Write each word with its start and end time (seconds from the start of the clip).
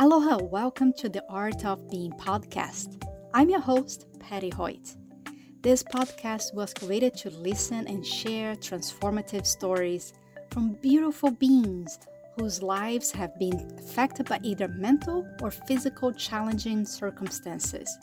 Aloha, 0.00 0.38
welcome 0.38 0.92
to 0.94 1.08
the 1.08 1.22
Art 1.28 1.64
of 1.64 1.88
Being 1.88 2.10
podcast. 2.14 3.00
I'm 3.32 3.48
your 3.48 3.60
host, 3.60 4.06
Pati 4.18 4.50
Hoyt. 4.50 4.96
This 5.62 5.84
podcast 5.84 6.52
was 6.52 6.74
created 6.74 7.14
to 7.18 7.30
listen 7.30 7.86
and 7.86 8.04
share 8.04 8.56
transformative 8.56 9.46
stories 9.46 10.12
from 10.50 10.72
beautiful 10.82 11.30
beings 11.30 12.00
whose 12.36 12.60
lives 12.60 13.12
have 13.12 13.38
been 13.38 13.70
affected 13.78 14.28
by 14.28 14.40
either 14.42 14.66
mental 14.66 15.24
or 15.40 15.52
physical 15.52 16.12
challenging 16.12 16.84
circumstances, 16.84 17.96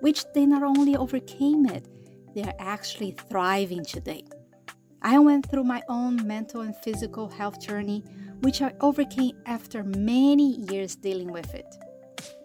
which 0.00 0.24
they 0.32 0.46
not 0.46 0.62
only 0.62 0.96
overcame 0.96 1.66
it, 1.66 1.86
they 2.34 2.44
are 2.44 2.54
actually 2.58 3.10
thriving 3.10 3.84
today. 3.84 4.24
I 5.02 5.18
went 5.18 5.50
through 5.50 5.64
my 5.64 5.82
own 5.90 6.26
mental 6.26 6.62
and 6.62 6.74
physical 6.74 7.28
health 7.28 7.60
journey, 7.60 8.02
which 8.40 8.62
I 8.62 8.72
overcame 8.80 9.36
after 9.46 9.82
many 9.84 10.56
years 10.70 10.96
dealing 10.96 11.32
with 11.32 11.54
it. 11.54 11.66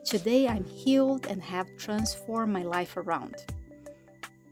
Today 0.06 0.48
I'm 0.48 0.66
healed 0.66 1.28
and 1.28 1.42
have 1.42 1.68
transformed 1.78 2.54
my 2.54 2.64
life 2.64 2.98
around. 2.98 3.36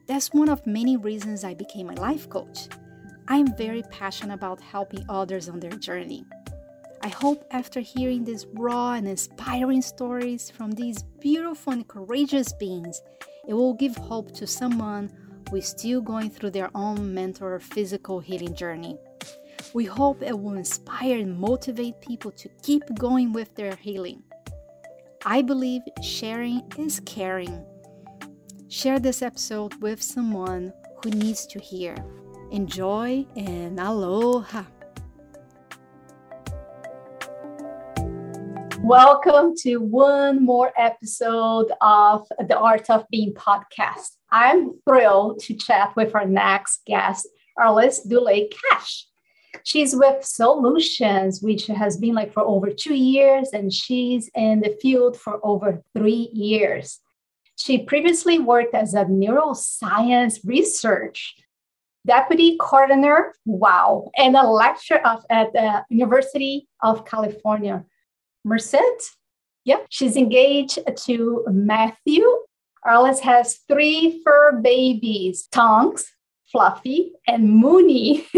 That's 0.08 0.34
one 0.34 0.50
of 0.50 0.66
many 0.66 0.98
reasons 0.98 1.44
I 1.44 1.54
became 1.54 1.90
a 1.90 2.02
life 2.02 2.30
coach. 2.30 2.68
I'm 3.28 3.56
very 3.56 3.84
passionate 3.92 4.34
about 4.34 4.62
helping 4.62 5.06
others 5.08 5.50
on 5.50 5.60
their 5.60 5.72
journey. 5.72 6.26
I 7.02 7.10
hope 7.10 7.46
after 7.52 7.80
hearing 7.80 8.26
these 8.26 8.46
raw 8.54 8.94
and 8.94 9.08
inspiring 9.08 9.82
stories 9.82 10.50
from 10.50 10.72
these 10.72 11.04
beautiful 11.22 11.74
and 11.74 11.88
courageous 11.88 12.52
beings, 12.54 13.02
it 13.48 13.54
will 13.54 13.74
give 13.74 13.96
hope 13.96 14.34
to 14.34 14.48
someone 14.48 15.12
who 15.50 15.58
is 15.58 15.68
still 15.68 16.02
going 16.02 16.30
through 16.30 16.52
their 16.52 16.70
own 16.76 17.14
mental 17.14 17.48
or 17.48 17.60
physical 17.60 18.20
healing 18.20 18.54
journey. 18.54 18.98
We 19.72 19.86
hope 19.86 20.24
it 20.24 20.40
will 20.40 20.54
inspire 20.54 21.20
and 21.20 21.40
motivate 21.40 22.02
people 22.02 22.32
to 22.32 22.50
keep 22.64 22.82
going 22.96 23.34
with 23.34 23.54
their 23.54 23.76
healing. 23.76 24.24
I 25.24 25.44
believe 25.44 25.84
sharing 26.02 26.64
is 26.80 27.00
caring. 27.02 27.64
Share 28.68 28.98
this 28.98 29.22
episode 29.22 29.76
with 29.76 30.02
someone 30.02 30.74
who 31.04 31.12
needs 31.12 31.46
to 31.46 31.60
hear. 31.60 31.96
Enjoy 32.50 33.28
and 33.36 33.80
aloha. 33.80 34.64
Welcome 38.80 39.54
to 39.58 39.78
one 39.78 40.44
more 40.44 40.74
episode 40.78 41.72
of 41.80 42.26
the 42.48 42.58
Art 42.58 42.90
of 42.90 43.06
Being 43.12 43.36
podcast. 43.36 44.16
I'm 44.32 44.80
thrilled 44.84 45.42
to 45.42 45.54
chat 45.54 45.96
with 45.96 46.16
our 46.16 46.26
next 46.26 46.82
guest, 46.88 47.28
Arliss 47.56 48.08
Dulé 48.10 48.52
Cash. 48.72 49.09
She's 49.70 49.96
with 49.96 50.24
Soullutions, 50.24 51.44
which 51.44 51.68
has 51.68 51.96
been 51.96 52.16
like 52.16 52.34
for 52.34 52.42
over 52.42 52.72
two 52.72 52.96
years, 52.96 53.50
and 53.54 53.72
she's 53.72 54.28
in 54.34 54.62
the 54.62 54.76
field 54.82 55.16
for 55.16 55.40
over 55.44 55.84
three 55.96 56.28
years. 56.34 57.00
She 57.56 57.84
previously 57.84 58.40
worked 58.40 58.74
as 58.74 58.96
a 58.96 59.06
neuroscience 59.06 60.40
research 60.44 61.36
deputy 62.08 62.58
coordinator, 62.60 63.36
wow, 63.46 64.10
and 64.18 64.36
a 64.36 64.42
lecturer 64.42 65.06
of, 65.06 65.24
at 65.30 65.54
the 65.54 65.86
University 65.92 66.68
of 66.82 67.06
California, 67.06 67.86
Merced. 68.44 69.18
Yep, 69.66 69.86
she's 69.90 70.16
engaged 70.18 70.80
to 71.06 71.46
Matthew. 71.48 72.26
Arliss 72.84 73.20
has 73.20 73.60
three 73.68 74.20
fur 74.26 74.62
babies, 74.64 75.48
Tonks, 75.52 76.08
Fluffy, 76.52 77.12
and 77.28 77.50
Mooney. 77.50 78.28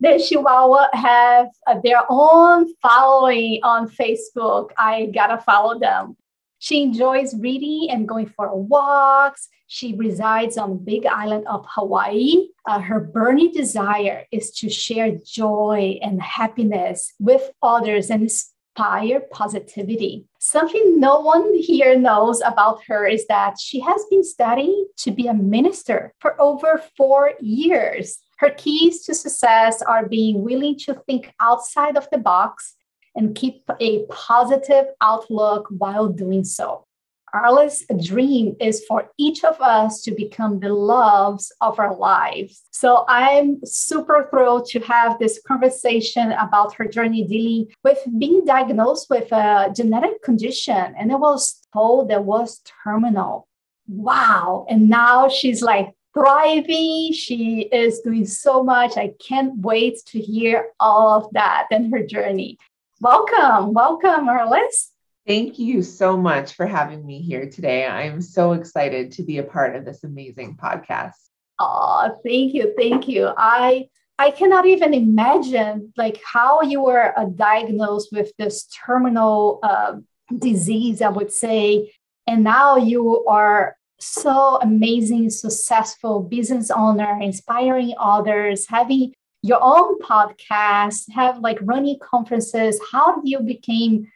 the 0.00 0.24
Chihuahua 0.26 0.88
have 0.92 1.48
uh, 1.66 1.80
their 1.82 2.02
own 2.08 2.72
following 2.82 3.60
on 3.62 3.88
Facebook. 3.88 4.70
I 4.76 5.06
gotta 5.06 5.38
follow 5.38 5.78
them. 5.78 6.16
She 6.58 6.82
enjoys 6.82 7.34
reading 7.38 7.90
and 7.90 8.08
going 8.08 8.26
for 8.26 8.54
walks. 8.54 9.48
She 9.68 9.94
resides 9.94 10.58
on 10.58 10.70
the 10.70 10.76
big 10.76 11.06
island 11.06 11.46
of 11.46 11.64
Hawaii. 11.68 12.48
Uh, 12.66 12.80
her 12.80 12.98
burning 12.98 13.52
desire 13.52 14.24
is 14.32 14.50
to 14.52 14.68
share 14.68 15.18
joy 15.24 16.00
and 16.02 16.20
happiness 16.20 17.12
with 17.20 17.50
others 17.62 18.10
and 18.10 18.22
inspire 18.22 19.20
positivity. 19.30 20.24
Something 20.50 20.98
no 20.98 21.20
one 21.20 21.52
here 21.58 21.94
knows 21.94 22.40
about 22.40 22.82
her 22.84 23.06
is 23.06 23.26
that 23.26 23.60
she 23.60 23.80
has 23.80 24.06
been 24.08 24.24
studying 24.24 24.86
to 24.96 25.10
be 25.10 25.26
a 25.26 25.34
minister 25.34 26.14
for 26.20 26.40
over 26.40 26.82
four 26.96 27.32
years. 27.38 28.16
Her 28.38 28.48
keys 28.56 29.02
to 29.02 29.14
success 29.14 29.82
are 29.82 30.08
being 30.08 30.42
willing 30.42 30.78
to 30.86 30.94
think 31.06 31.34
outside 31.38 31.98
of 31.98 32.08
the 32.10 32.16
box 32.16 32.76
and 33.14 33.34
keep 33.34 33.62
a 33.78 34.06
positive 34.06 34.86
outlook 35.02 35.66
while 35.68 36.08
doing 36.08 36.44
so. 36.44 36.86
Arliss' 37.34 37.84
dream 38.04 38.56
is 38.60 38.84
for 38.86 39.10
each 39.18 39.44
of 39.44 39.60
us 39.60 40.02
to 40.02 40.12
become 40.12 40.60
the 40.60 40.72
loves 40.72 41.52
of 41.60 41.78
our 41.78 41.94
lives. 41.96 42.62
So 42.70 43.04
I'm 43.08 43.60
super 43.64 44.28
thrilled 44.30 44.66
to 44.70 44.80
have 44.80 45.18
this 45.18 45.40
conversation 45.46 46.32
about 46.32 46.74
her 46.74 46.86
journey 46.86 47.24
dealing 47.24 47.68
with 47.84 47.98
being 48.18 48.44
diagnosed 48.44 49.08
with 49.10 49.30
a 49.32 49.72
genetic 49.74 50.22
condition. 50.22 50.94
And 50.98 51.10
it 51.10 51.18
was 51.18 51.60
told 51.72 52.10
that 52.10 52.24
was 52.24 52.60
terminal. 52.84 53.46
Wow. 53.88 54.66
And 54.68 54.88
now 54.88 55.28
she's 55.28 55.62
like 55.62 55.94
thriving. 56.14 57.12
She 57.12 57.68
is 57.72 58.00
doing 58.00 58.26
so 58.26 58.62
much. 58.62 58.96
I 58.96 59.14
can't 59.18 59.58
wait 59.58 59.98
to 60.06 60.20
hear 60.20 60.68
all 60.80 61.10
of 61.10 61.32
that 61.32 61.68
and 61.70 61.92
her 61.92 62.04
journey. 62.04 62.58
Welcome, 63.00 63.74
welcome, 63.74 64.26
Arliss. 64.26 64.90
Thank 65.28 65.58
you 65.58 65.82
so 65.82 66.16
much 66.16 66.54
for 66.54 66.64
having 66.64 67.04
me 67.04 67.20
here 67.20 67.50
today. 67.50 67.86
I'm 67.86 68.22
so 68.22 68.52
excited 68.52 69.12
to 69.12 69.22
be 69.22 69.36
a 69.36 69.42
part 69.42 69.76
of 69.76 69.84
this 69.84 70.02
amazing 70.02 70.56
podcast. 70.56 71.12
Oh, 71.60 72.16
thank 72.24 72.54
you, 72.54 72.72
thank 72.78 73.06
you. 73.06 73.34
I 73.36 73.88
I 74.18 74.30
cannot 74.30 74.64
even 74.64 74.94
imagine 74.94 75.92
like 75.98 76.18
how 76.24 76.62
you 76.62 76.80
were 76.80 77.12
uh, 77.14 77.26
diagnosed 77.26 78.08
with 78.10 78.32
this 78.38 78.66
terminal 78.86 79.58
uh, 79.62 79.96
disease. 80.34 81.02
I 81.02 81.10
would 81.10 81.30
say, 81.30 81.92
and 82.26 82.42
now 82.42 82.78
you 82.78 83.26
are 83.26 83.76
so 84.00 84.58
amazing, 84.62 85.28
successful 85.28 86.22
business 86.22 86.70
owner, 86.70 87.20
inspiring 87.20 87.92
others, 88.00 88.66
having 88.66 89.12
your 89.42 89.58
own 89.60 90.00
podcast, 90.00 91.10
have 91.12 91.40
like 91.40 91.58
running 91.60 91.98
conferences. 92.00 92.80
How 92.90 93.16
did 93.16 93.28
you 93.28 93.40
become 93.40 94.06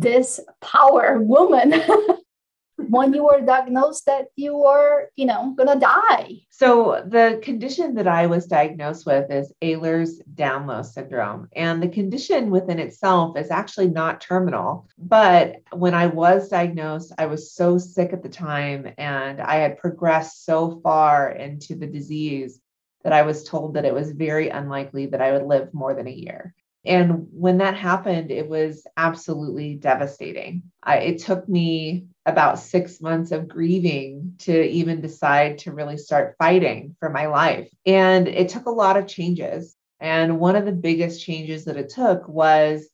this 0.00 0.40
power 0.60 1.20
woman 1.22 1.74
when 2.76 3.14
you 3.14 3.24
were 3.24 3.40
diagnosed 3.40 4.04
that 4.06 4.26
you 4.36 4.56
were, 4.56 5.10
you 5.16 5.24
know, 5.24 5.54
gonna 5.56 5.80
die? 5.80 6.40
So 6.50 7.02
the 7.06 7.40
condition 7.42 7.94
that 7.94 8.06
I 8.06 8.26
was 8.26 8.46
diagnosed 8.46 9.06
with 9.06 9.30
is 9.30 9.52
Ehlers-Danlos 9.62 10.92
syndrome, 10.92 11.48
and 11.56 11.82
the 11.82 11.88
condition 11.88 12.50
within 12.50 12.78
itself 12.78 13.38
is 13.38 13.50
actually 13.50 13.88
not 13.88 14.20
terminal. 14.20 14.86
But 14.98 15.56
when 15.72 15.94
I 15.94 16.06
was 16.06 16.48
diagnosed, 16.48 17.12
I 17.16 17.26
was 17.26 17.52
so 17.52 17.78
sick 17.78 18.12
at 18.12 18.22
the 18.22 18.28
time, 18.28 18.92
and 18.98 19.40
I 19.40 19.56
had 19.56 19.78
progressed 19.78 20.44
so 20.44 20.80
far 20.82 21.30
into 21.30 21.74
the 21.74 21.86
disease 21.86 22.60
that 23.02 23.12
I 23.12 23.22
was 23.22 23.44
told 23.44 23.74
that 23.74 23.84
it 23.84 23.94
was 23.94 24.10
very 24.10 24.48
unlikely 24.48 25.06
that 25.06 25.22
I 25.22 25.32
would 25.32 25.46
live 25.46 25.72
more 25.72 25.94
than 25.94 26.08
a 26.08 26.10
year. 26.10 26.55
And 26.86 27.26
when 27.32 27.58
that 27.58 27.76
happened, 27.76 28.30
it 28.30 28.48
was 28.48 28.86
absolutely 28.96 29.74
devastating. 29.74 30.62
I, 30.82 30.98
it 30.98 31.18
took 31.18 31.48
me 31.48 32.06
about 32.24 32.58
six 32.58 33.00
months 33.00 33.32
of 33.32 33.48
grieving 33.48 34.34
to 34.38 34.62
even 34.62 35.00
decide 35.00 35.58
to 35.58 35.72
really 35.72 35.96
start 35.96 36.36
fighting 36.38 36.96
for 36.98 37.10
my 37.10 37.26
life. 37.26 37.68
And 37.84 38.28
it 38.28 38.48
took 38.48 38.66
a 38.66 38.70
lot 38.70 38.96
of 38.96 39.06
changes. 39.06 39.76
And 40.00 40.38
one 40.38 40.56
of 40.56 40.64
the 40.64 40.72
biggest 40.72 41.24
changes 41.24 41.64
that 41.64 41.76
it 41.76 41.88
took 41.88 42.26
was 42.28 42.88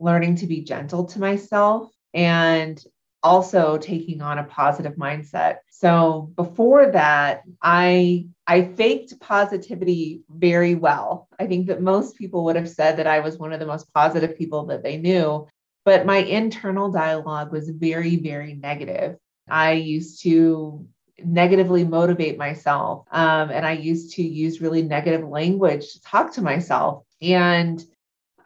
learning 0.00 0.36
to 0.36 0.46
be 0.46 0.62
gentle 0.62 1.04
to 1.06 1.20
myself 1.20 1.90
and 2.14 2.82
also 3.22 3.78
taking 3.78 4.22
on 4.22 4.38
a 4.38 4.44
positive 4.44 4.94
mindset. 4.94 5.56
So 5.70 6.32
before 6.36 6.90
that, 6.92 7.42
I 7.62 8.26
I 8.46 8.62
faked 8.62 9.20
positivity 9.20 10.22
very 10.30 10.74
well. 10.74 11.28
I 11.38 11.46
think 11.46 11.66
that 11.66 11.82
most 11.82 12.16
people 12.16 12.44
would 12.44 12.56
have 12.56 12.68
said 12.68 12.96
that 12.96 13.06
I 13.06 13.20
was 13.20 13.38
one 13.38 13.52
of 13.52 13.60
the 13.60 13.66
most 13.66 13.92
positive 13.92 14.36
people 14.38 14.66
that 14.66 14.82
they 14.82 14.96
knew, 14.96 15.46
but 15.84 16.06
my 16.06 16.18
internal 16.18 16.90
dialogue 16.90 17.52
was 17.52 17.68
very 17.70 18.16
very 18.16 18.54
negative. 18.54 19.16
I 19.48 19.72
used 19.72 20.22
to 20.22 20.86
negatively 21.24 21.84
motivate 21.84 22.38
myself 22.38 23.04
um, 23.10 23.50
and 23.50 23.66
i 23.66 23.72
used 23.72 24.14
to 24.14 24.22
use 24.22 24.60
really 24.60 24.82
negative 24.82 25.28
language 25.28 25.92
to 25.92 26.00
talk 26.02 26.32
to 26.32 26.40
myself 26.40 27.02
and 27.20 27.84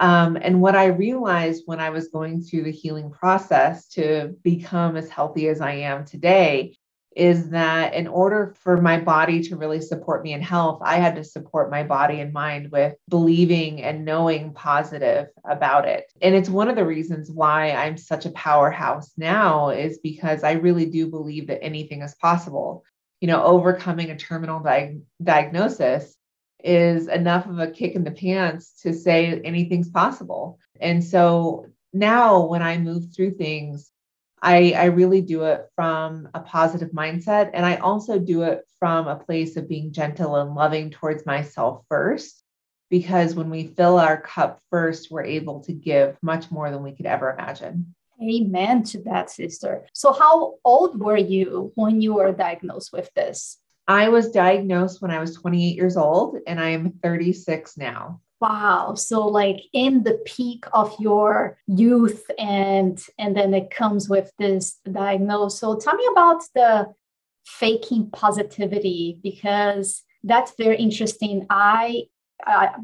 um, 0.03 0.37
and 0.37 0.61
what 0.61 0.75
I 0.75 0.87
realized 0.87 1.63
when 1.67 1.79
I 1.79 1.91
was 1.91 2.09
going 2.09 2.43
through 2.43 2.65
the 2.65 2.73
healing 2.73 3.13
process 3.13 3.87
to 3.91 4.35
become 4.43 4.97
as 4.97 5.09
healthy 5.09 5.47
as 5.47 5.61
I 5.61 5.75
am 5.75 6.05
today 6.05 6.77
is 7.15 7.51
that 7.51 7.95
in 7.95 8.09
order 8.09 8.53
for 8.59 8.81
my 8.81 8.99
body 8.99 9.45
to 9.45 9.55
really 9.55 9.81
support 9.81 10.25
me 10.25 10.33
in 10.33 10.43
health, 10.43 10.81
I 10.83 10.97
had 10.97 11.15
to 11.17 11.25
support 11.25 11.71
my 11.71 11.85
body 11.85 12.19
and 12.19 12.33
mind 12.33 12.73
with 12.73 12.97
believing 13.09 13.81
and 13.85 14.05
knowing 14.05 14.55
positive 14.55 15.29
about 15.45 15.87
it. 15.87 16.13
And 16.21 16.35
it's 16.35 16.49
one 16.49 16.69
of 16.69 16.75
the 16.75 16.87
reasons 16.87 17.31
why 17.31 17.71
I'm 17.71 17.97
such 17.97 18.27
a 18.27 18.31
powerhouse 18.31 19.13
now 19.17 19.69
is 19.69 19.99
because 19.99 20.43
I 20.43 20.53
really 20.53 20.87
do 20.87 21.07
believe 21.07 21.47
that 21.47 21.63
anything 21.63 22.03
is 22.03 22.17
possible. 22.17 22.83
You 23.21 23.29
know, 23.29 23.45
overcoming 23.45 24.11
a 24.11 24.19
terminal 24.19 24.59
di- 24.59 24.99
diagnosis 25.23 26.17
is 26.65 27.09
enough 27.09 27.47
of 27.47 27.59
a 27.59 27.71
kick 27.71 27.95
in 27.95 28.05
the 28.05 28.11
pants 28.11 28.81
to 28.83 28.93
say 28.93 29.41
anything's 29.41 29.91
possible. 29.91 30.59
And 30.81 31.03
so 31.03 31.67
now 31.93 32.47
when 32.47 32.63
I 32.63 32.79
move 32.79 33.15
through 33.15 33.33
things, 33.33 33.91
I, 34.41 34.73
I 34.73 34.85
really 34.87 35.21
do 35.21 35.45
it 35.45 35.69
from 35.77 36.29
a 36.35 36.41
positive 36.41 36.91
mindset. 36.91 37.51
And 37.55 37.65
I 37.65 37.77
also 37.77 38.19
do 38.19 38.43
it 38.43 38.67
from 38.79 39.07
a 39.07 39.17
place 39.17 39.57
of 39.57 39.69
being 39.69 39.93
gentle 39.93 40.37
and 40.37 40.55
loving 40.55 40.91
towards 40.91 41.25
myself 41.25 41.85
first. 41.89 42.43
Because 42.91 43.35
when 43.35 43.49
we 43.49 43.69
fill 43.69 43.99
our 43.99 44.21
cup 44.21 44.61
first, 44.71 45.11
we're 45.11 45.25
able 45.25 45.61
to 45.61 45.73
give 45.73 46.19
much 46.21 46.51
more 46.51 46.71
than 46.71 46.83
we 46.83 46.93
could 46.93 47.07
ever 47.07 47.31
imagine. 47.31 47.95
Amen 48.21 48.83
to 48.85 49.03
that, 49.05 49.31
sister. 49.31 49.87
So, 49.95 50.13
how 50.13 50.57
old 50.65 51.01
were 51.01 51.17
you 51.17 51.73
when 51.75 52.01
you 52.01 52.15
were 52.15 52.33
diagnosed 52.33 52.93
with 52.93 53.11
this? 53.15 53.59
I 53.93 54.09
was 54.09 54.31
diagnosed 54.31 55.03
when 55.03 55.11
I 55.11 55.21
was 55.21 55.35
28 55.35 55.77
years 55.77 55.99
old, 55.99 56.39
and 56.47 56.59
I 56.59 56.71
am 56.71 56.93
36 57.03 57.77
now. 57.77 58.23
Wow. 58.41 58.95
So 58.95 59.29
like 59.29 59.61
in 59.75 60.03
the 60.03 60.19
peak 60.25 60.65
of 60.73 60.97
your 60.99 61.59
youth 61.67 62.25
and 62.39 62.99
and 63.19 63.37
then 63.37 63.53
it 63.55 63.71
comes 63.71 64.09
with 64.09 64.33
this 64.39 64.79
diagnosis. 64.91 65.61
So 65.61 65.77
tell 65.77 65.95
me 65.95 66.09
about 66.11 66.43
the 66.55 66.93
faking 67.45 68.11
positivity 68.11 69.19
because 69.23 70.03
that's 70.25 70.55
very 70.59 70.79
interesting. 70.79 71.47
I 71.51 72.07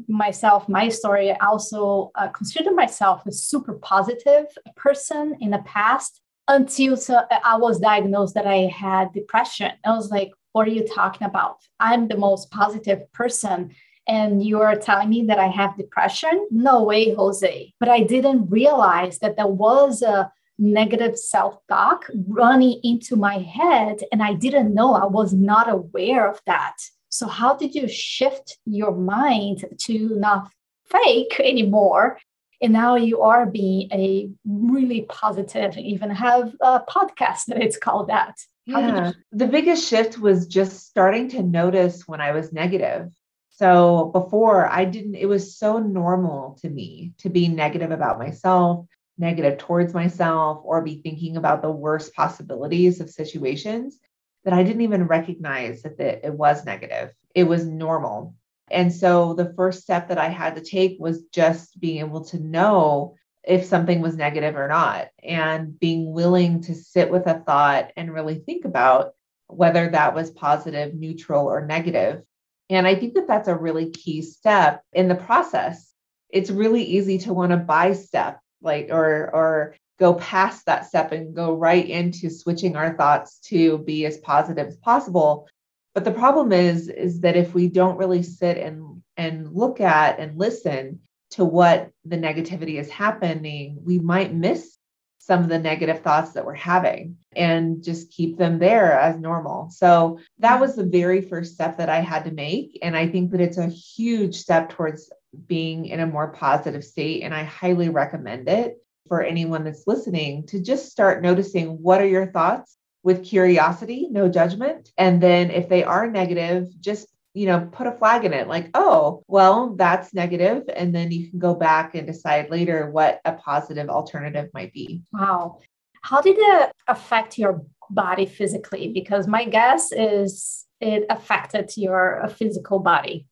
myself, 0.07 0.69
my 0.69 0.87
story, 0.89 1.31
I 1.31 1.45
also 1.45 2.11
uh, 2.15 2.29
myself 2.73 3.25
a 3.25 3.31
super 3.31 3.73
positive 3.73 4.45
person 4.77 5.35
in 5.41 5.49
the 5.49 5.63
past 5.65 6.21
until 6.47 6.95
so 6.95 7.21
I 7.43 7.57
was 7.57 7.79
diagnosed 7.79 8.35
that 8.35 8.47
I 8.47 8.71
had 8.85 9.11
depression. 9.11 9.71
I 9.85 9.91
was 9.91 10.09
like, 10.09 10.31
what 10.53 10.67
are 10.67 10.71
you 10.71 10.85
talking 10.87 11.27
about? 11.27 11.57
I'm 11.79 12.07
the 12.07 12.17
most 12.17 12.51
positive 12.51 13.11
person 13.13 13.75
and 14.09 14.43
you're 14.43 14.75
telling 14.75 15.09
me 15.09 15.23
that 15.25 15.37
I 15.37 15.47
have 15.47 15.77
depression? 15.77 16.47
No 16.49 16.83
way, 16.83 17.13
Jose. 17.13 17.73
But 17.79 17.89
I 17.89 18.01
didn't 18.01 18.49
realize 18.49 19.19
that 19.19 19.37
there 19.37 19.47
was 19.47 20.01
a 20.01 20.31
negative 20.57 21.17
self 21.17 21.59
talk 21.69 22.05
running 22.27 22.79
into 22.83 23.15
my 23.15 23.37
head, 23.37 24.01
and 24.11 24.23
I 24.23 24.33
didn't 24.33 24.73
know, 24.73 24.95
I 24.95 25.05
was 25.05 25.31
not 25.31 25.69
aware 25.69 26.27
of 26.27 26.41
that. 26.47 26.75
So, 27.09 27.27
how 27.27 27.55
did 27.55 27.75
you 27.75 27.87
shift 27.87 28.57
your 28.65 28.95
mind 28.95 29.65
to 29.85 30.15
not 30.15 30.51
fake 30.85 31.39
anymore? 31.39 32.19
And 32.61 32.73
now 32.73 32.95
you 32.95 33.21
are 33.21 33.45
being 33.45 33.89
a 33.93 34.29
really 34.45 35.03
positive, 35.03 35.77
even 35.77 36.09
have 36.09 36.55
a 36.61 36.81
podcast 36.81 37.45
that 37.45 37.61
it's 37.61 37.77
called 37.77 38.09
that. 38.09 38.35
Yeah. 38.69 39.11
The 39.31 39.47
biggest 39.47 39.87
shift 39.87 40.17
was 40.17 40.47
just 40.47 40.87
starting 40.87 41.29
to 41.29 41.43
notice 41.43 42.07
when 42.07 42.21
I 42.21 42.31
was 42.31 42.53
negative 42.53 43.11
so 43.59 44.05
before 44.13 44.69
I 44.69 44.85
didn't, 44.85 45.15
it 45.15 45.25
was 45.25 45.57
so 45.57 45.79
normal 45.79 46.57
to 46.61 46.69
me 46.69 47.11
to 47.17 47.29
be 47.29 47.49
negative 47.49 47.91
about 47.91 48.17
myself, 48.17 48.85
negative 49.17 49.57
towards 49.57 49.93
myself, 49.93 50.61
or 50.63 50.81
be 50.81 51.01
thinking 51.01 51.35
about 51.35 51.61
the 51.61 51.69
worst 51.69 52.13
possibilities 52.13 53.01
of 53.01 53.09
situations 53.09 53.99
that 54.45 54.53
I 54.53 54.63
didn't 54.63 54.83
even 54.83 55.07
recognize 55.07 55.81
that 55.81 55.99
it 55.99 56.33
was 56.33 56.63
negative. 56.63 57.13
It 57.35 57.43
was 57.43 57.65
normal. 57.65 58.33
And 58.71 58.93
so 58.93 59.33
the 59.33 59.53
first 59.57 59.81
step 59.81 60.07
that 60.07 60.17
I 60.17 60.29
had 60.29 60.55
to 60.55 60.61
take 60.61 60.95
was 60.97 61.23
just 61.33 61.77
being 61.81 61.99
able 61.99 62.23
to 62.25 62.39
know 62.39 63.15
if 63.49 63.65
something 63.65 63.99
was 63.99 64.15
negative 64.15 64.55
or 64.55 64.67
not, 64.67 65.09
and 65.23 65.77
being 65.79 66.13
willing 66.13 66.61
to 66.61 66.75
sit 66.75 67.09
with 67.09 67.27
a 67.27 67.39
thought 67.39 67.91
and 67.97 68.13
really 68.13 68.35
think 68.35 68.63
about 68.63 69.13
whether 69.47 69.89
that 69.89 70.13
was 70.13 70.29
positive, 70.29 70.93
neutral, 70.93 71.47
or 71.47 71.65
negative 71.65 72.23
and 72.69 72.85
I 72.85 72.95
think 72.95 73.15
that 73.15 73.27
that's 73.27 73.47
a 73.47 73.55
really 73.55 73.89
key 73.89 74.21
step 74.21 74.83
in 74.93 75.07
the 75.07 75.15
process. 75.15 75.91
It's 76.29 76.51
really 76.51 76.83
easy 76.83 77.17
to 77.19 77.33
want 77.33 77.51
to 77.51 77.57
buy 77.57 77.93
step 77.93 78.39
like 78.61 78.89
or 78.91 79.29
or 79.33 79.75
go 79.97 80.13
past 80.13 80.65
that 80.65 80.85
step 80.85 81.11
and 81.11 81.35
go 81.35 81.53
right 81.55 81.87
into 81.87 82.29
switching 82.29 82.75
our 82.75 82.95
thoughts 82.95 83.39
to 83.45 83.79
be 83.79 84.05
as 84.05 84.17
positive 84.17 84.67
as 84.67 84.77
possible. 84.77 85.47
But 85.95 86.05
the 86.05 86.11
problem 86.11 86.51
is 86.51 86.89
is 86.89 87.21
that 87.21 87.35
if 87.35 87.53
we 87.53 87.67
don't 87.67 87.97
really 87.97 88.23
sit 88.23 88.57
and 88.57 89.01
and 89.17 89.51
look 89.51 89.81
at 89.81 90.19
and 90.19 90.37
listen 90.37 90.99
to 91.31 91.45
what 91.45 91.91
the 92.05 92.17
negativity 92.17 92.79
is 92.79 92.89
happening, 92.89 93.79
we 93.83 93.99
might 93.99 94.33
miss 94.33 94.77
some 95.19 95.43
of 95.43 95.49
the 95.49 95.59
negative 95.59 96.01
thoughts 96.01 96.31
that 96.31 96.45
we're 96.45 96.55
having 96.55 97.15
and 97.35 97.83
just 97.83 98.09
keep 98.09 98.37
them 98.37 98.57
there 98.57 98.99
as 98.99 99.15
normal. 99.19 99.69
So 99.69 100.19
that 100.39 100.59
was 100.59 100.75
the 100.75 100.85
very 100.85 101.21
first 101.21 101.53
step 101.53 101.77
that 101.77 101.89
I 101.89 101.99
had 101.99 102.25
to 102.25 102.31
make. 102.31 102.79
And 102.81 102.97
I 102.97 103.07
think 103.07 103.31
that 103.31 103.41
it's 103.41 103.59
a 103.59 103.67
huge 103.67 104.35
step 104.35 104.69
towards 104.69 105.11
being 105.45 105.85
in 105.85 105.99
a 105.99 106.07
more 106.07 106.29
positive 106.29 106.83
state. 106.83 107.21
And 107.21 107.33
I 107.33 107.43
highly 107.43 107.89
recommend 107.89 108.49
it 108.49 108.77
for 109.07 109.21
anyone 109.21 109.63
that's 109.63 109.85
listening 109.85 110.47
to 110.47 110.61
just 110.61 110.89
start 110.89 111.21
noticing 111.21 111.81
what 111.81 112.01
are 112.01 112.07
your 112.07 112.25
thoughts 112.25 112.75
with 113.03 113.23
curiosity, 113.23 114.07
no 114.09 114.29
judgment. 114.29 114.91
And 114.97 115.21
then 115.21 115.51
if 115.51 115.69
they 115.69 115.83
are 115.83 116.09
negative, 116.09 116.67
just 116.79 117.07
you 117.33 117.45
know, 117.45 117.69
put 117.71 117.87
a 117.87 117.91
flag 117.91 118.25
in 118.25 118.33
it 118.33 118.47
like, 118.47 118.69
oh, 118.73 119.23
well, 119.27 119.75
that's 119.75 120.13
negative, 120.13 120.63
And 120.75 120.93
then 120.93 121.11
you 121.11 121.29
can 121.29 121.39
go 121.39 121.53
back 121.53 121.95
and 121.95 122.07
decide 122.07 122.49
later 122.49 122.89
what 122.89 123.21
a 123.25 123.33
positive 123.33 123.89
alternative 123.89 124.49
might 124.53 124.73
be. 124.73 125.01
Wow. 125.13 125.59
How 126.01 126.21
did 126.21 126.37
it 126.39 126.71
affect 126.87 127.37
your 127.37 127.63
body 127.89 128.25
physically? 128.25 128.91
Because 128.93 129.27
my 129.27 129.45
guess 129.45 129.91
is 129.91 130.65
it 130.81 131.05
affected 131.09 131.71
your 131.75 132.23
uh, 132.23 132.29
physical 132.29 132.79
body. 132.79 133.27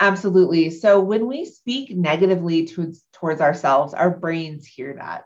Absolutely. 0.00 0.70
So 0.70 1.00
when 1.00 1.26
we 1.26 1.44
speak 1.44 1.94
negatively 1.94 2.66
towards, 2.66 3.04
towards 3.12 3.40
ourselves, 3.40 3.92
our 3.92 4.10
brains 4.10 4.66
hear 4.66 4.94
that. 4.94 5.24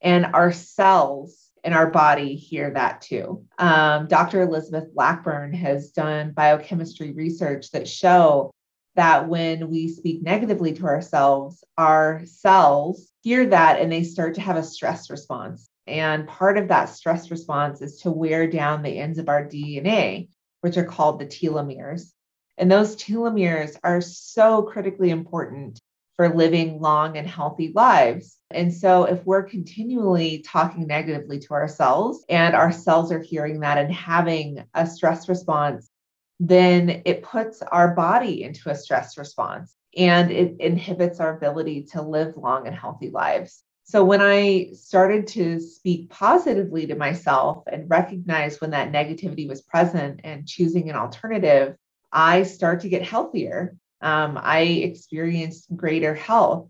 And 0.00 0.26
our 0.26 0.52
cells 0.52 1.43
in 1.64 1.72
our 1.72 1.90
body 1.90 2.36
hear 2.36 2.70
that 2.70 3.00
too. 3.00 3.44
Um, 3.58 4.06
Dr. 4.06 4.42
Elizabeth 4.42 4.94
Blackburn 4.94 5.54
has 5.54 5.90
done 5.90 6.32
biochemistry 6.32 7.12
research 7.12 7.70
that 7.70 7.88
show 7.88 8.50
that 8.96 9.28
when 9.28 9.70
we 9.70 9.88
speak 9.88 10.22
negatively 10.22 10.72
to 10.74 10.84
ourselves, 10.84 11.64
our 11.76 12.22
cells 12.26 13.10
hear 13.22 13.46
that 13.46 13.80
and 13.80 13.90
they 13.90 14.04
start 14.04 14.34
to 14.34 14.40
have 14.40 14.56
a 14.56 14.62
stress 14.62 15.10
response. 15.10 15.68
And 15.86 16.28
part 16.28 16.58
of 16.58 16.68
that 16.68 16.90
stress 16.90 17.30
response 17.30 17.80
is 17.82 18.00
to 18.00 18.10
wear 18.10 18.46
down 18.46 18.82
the 18.82 18.98
ends 18.98 19.18
of 19.18 19.28
our 19.28 19.44
DNA, 19.44 20.28
which 20.60 20.76
are 20.76 20.84
called 20.84 21.18
the 21.18 21.26
telomeres. 21.26 22.12
And 22.56 22.70
those 22.70 22.94
telomeres 22.94 23.76
are 23.82 24.00
so 24.00 24.62
critically 24.62 25.10
important 25.10 25.80
for 26.16 26.34
living 26.34 26.80
long 26.80 27.16
and 27.16 27.28
healthy 27.28 27.72
lives. 27.74 28.36
And 28.50 28.72
so, 28.72 29.04
if 29.04 29.24
we're 29.24 29.42
continually 29.42 30.44
talking 30.46 30.86
negatively 30.86 31.38
to 31.40 31.54
ourselves 31.54 32.24
and 32.28 32.54
our 32.54 32.72
cells 32.72 33.10
are 33.10 33.20
hearing 33.20 33.60
that 33.60 33.78
and 33.78 33.92
having 33.92 34.64
a 34.74 34.86
stress 34.86 35.28
response, 35.28 35.90
then 36.38 37.02
it 37.04 37.22
puts 37.22 37.62
our 37.62 37.94
body 37.94 38.42
into 38.42 38.70
a 38.70 38.74
stress 38.74 39.16
response 39.18 39.74
and 39.96 40.30
it 40.30 40.56
inhibits 40.60 41.20
our 41.20 41.36
ability 41.36 41.84
to 41.84 42.02
live 42.02 42.36
long 42.36 42.66
and 42.66 42.76
healthy 42.76 43.10
lives. 43.10 43.62
So, 43.84 44.04
when 44.04 44.22
I 44.22 44.70
started 44.72 45.26
to 45.28 45.60
speak 45.60 46.10
positively 46.10 46.86
to 46.86 46.94
myself 46.94 47.64
and 47.70 47.90
recognize 47.90 48.60
when 48.60 48.70
that 48.70 48.92
negativity 48.92 49.48
was 49.48 49.62
present 49.62 50.20
and 50.24 50.46
choosing 50.46 50.90
an 50.90 50.96
alternative, 50.96 51.76
I 52.12 52.44
start 52.44 52.80
to 52.80 52.88
get 52.88 53.02
healthier 53.02 53.76
um, 54.04 54.38
I 54.40 54.60
experienced 54.60 55.74
greater 55.74 56.14
health. 56.14 56.68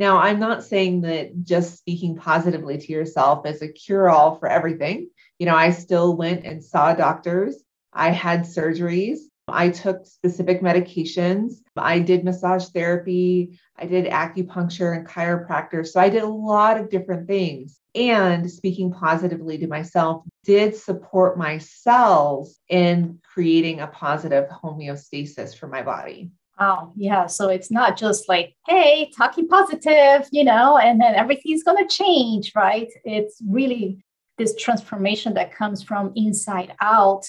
Now, 0.00 0.18
I'm 0.18 0.40
not 0.40 0.64
saying 0.64 1.02
that 1.02 1.44
just 1.44 1.78
speaking 1.78 2.16
positively 2.16 2.76
to 2.76 2.92
yourself 2.92 3.46
is 3.46 3.62
a 3.62 3.68
cure 3.68 4.10
all 4.10 4.36
for 4.36 4.48
everything. 4.48 5.08
You 5.38 5.46
know, 5.46 5.54
I 5.54 5.70
still 5.70 6.16
went 6.16 6.44
and 6.44 6.62
saw 6.62 6.92
doctors, 6.92 7.62
I 7.92 8.10
had 8.10 8.40
surgeries, 8.40 9.18
I 9.46 9.68
took 9.68 10.06
specific 10.06 10.60
medications, 10.60 11.52
I 11.76 12.00
did 12.00 12.24
massage 12.24 12.66
therapy, 12.70 13.60
I 13.76 13.86
did 13.86 14.06
acupuncture 14.06 14.96
and 14.96 15.06
chiropractor. 15.06 15.86
So 15.86 16.00
I 16.00 16.08
did 16.08 16.24
a 16.24 16.28
lot 16.28 16.80
of 16.80 16.90
different 16.90 17.28
things. 17.28 17.78
And 17.94 18.50
speaking 18.50 18.92
positively 18.92 19.58
to 19.58 19.68
myself 19.68 20.24
did 20.44 20.74
support 20.74 21.38
my 21.38 21.58
cells 21.58 22.58
in 22.68 23.20
creating 23.22 23.80
a 23.80 23.86
positive 23.86 24.48
homeostasis 24.48 25.56
for 25.56 25.68
my 25.68 25.82
body. 25.82 26.32
Wow. 26.62 26.92
Yeah. 26.96 27.26
So 27.26 27.48
it's 27.48 27.72
not 27.72 27.96
just 27.96 28.28
like, 28.28 28.54
hey, 28.68 29.10
talking 29.16 29.48
positive, 29.48 30.28
you 30.30 30.44
know, 30.44 30.78
and 30.78 31.00
then 31.00 31.16
everything's 31.16 31.64
going 31.64 31.82
to 31.82 31.92
change, 31.92 32.52
right? 32.54 32.88
It's 33.04 33.42
really 33.48 34.04
this 34.38 34.54
transformation 34.54 35.34
that 35.34 35.52
comes 35.52 35.82
from 35.82 36.12
inside 36.14 36.74
out 36.80 37.24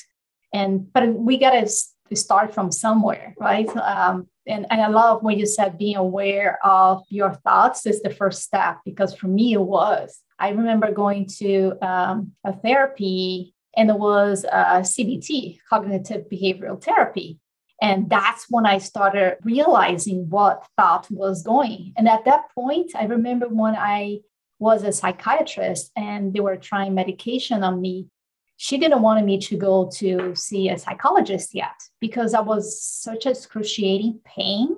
And 0.53 0.71
but 0.93 1.03
we 1.29 1.37
gotta 1.39 1.67
start 2.13 2.53
from 2.53 2.71
somewhere, 2.71 3.33
right? 3.39 3.69
Um, 3.75 4.27
and, 4.45 4.67
and 4.69 4.79
I 4.81 4.87
love 4.87 5.23
when 5.23 5.39
you 5.39 5.47
said 5.47 5.79
being 5.79 5.95
aware 5.95 6.59
of 6.63 7.01
your 7.09 7.33
thoughts 7.45 7.87
is 7.87 8.01
the 8.03 8.11
first 8.11 8.43
step 8.43 8.77
because 8.85 9.15
for 9.15 9.27
me 9.27 9.53
it 9.53 9.65
was. 9.77 10.21
I 10.37 10.49
remember 10.49 10.91
going 10.91 11.25
to 11.39 11.53
um, 11.81 12.33
a 12.43 12.53
therapy 12.53 13.55
and 13.75 13.89
it 13.89 13.97
was 13.97 14.45
uh, 14.45 14.81
CBT, 14.81 15.57
cognitive 15.67 16.29
behavioral 16.31 16.79
therapy. 16.83 17.39
And 17.83 18.09
that's 18.09 18.45
when 18.49 18.65
I 18.65 18.77
started 18.77 19.39
realizing 19.43 20.29
what 20.29 20.65
thought 20.77 21.05
was 21.11 21.43
going. 21.43 21.91
And 21.97 22.07
at 22.07 22.23
that 22.23 22.45
point, 22.55 22.93
I 22.95 23.03
remember 23.03 23.49
when 23.49 23.75
I 23.75 24.21
was 24.57 24.83
a 24.83 24.93
psychiatrist 24.93 25.91
and 25.97 26.33
they 26.33 26.39
were 26.39 26.55
trying 26.55 26.95
medication 26.95 27.61
on 27.61 27.81
me, 27.81 28.07
she 28.55 28.77
didn't 28.77 29.01
want 29.01 29.25
me 29.25 29.37
to 29.39 29.57
go 29.57 29.89
to 29.95 30.33
see 30.33 30.69
a 30.69 30.79
psychologist 30.79 31.53
yet 31.53 31.75
because 31.99 32.33
I 32.33 32.39
was 32.39 32.81
such 32.81 33.25
a 33.25 33.31
excruciating 33.31 34.21
pain 34.23 34.77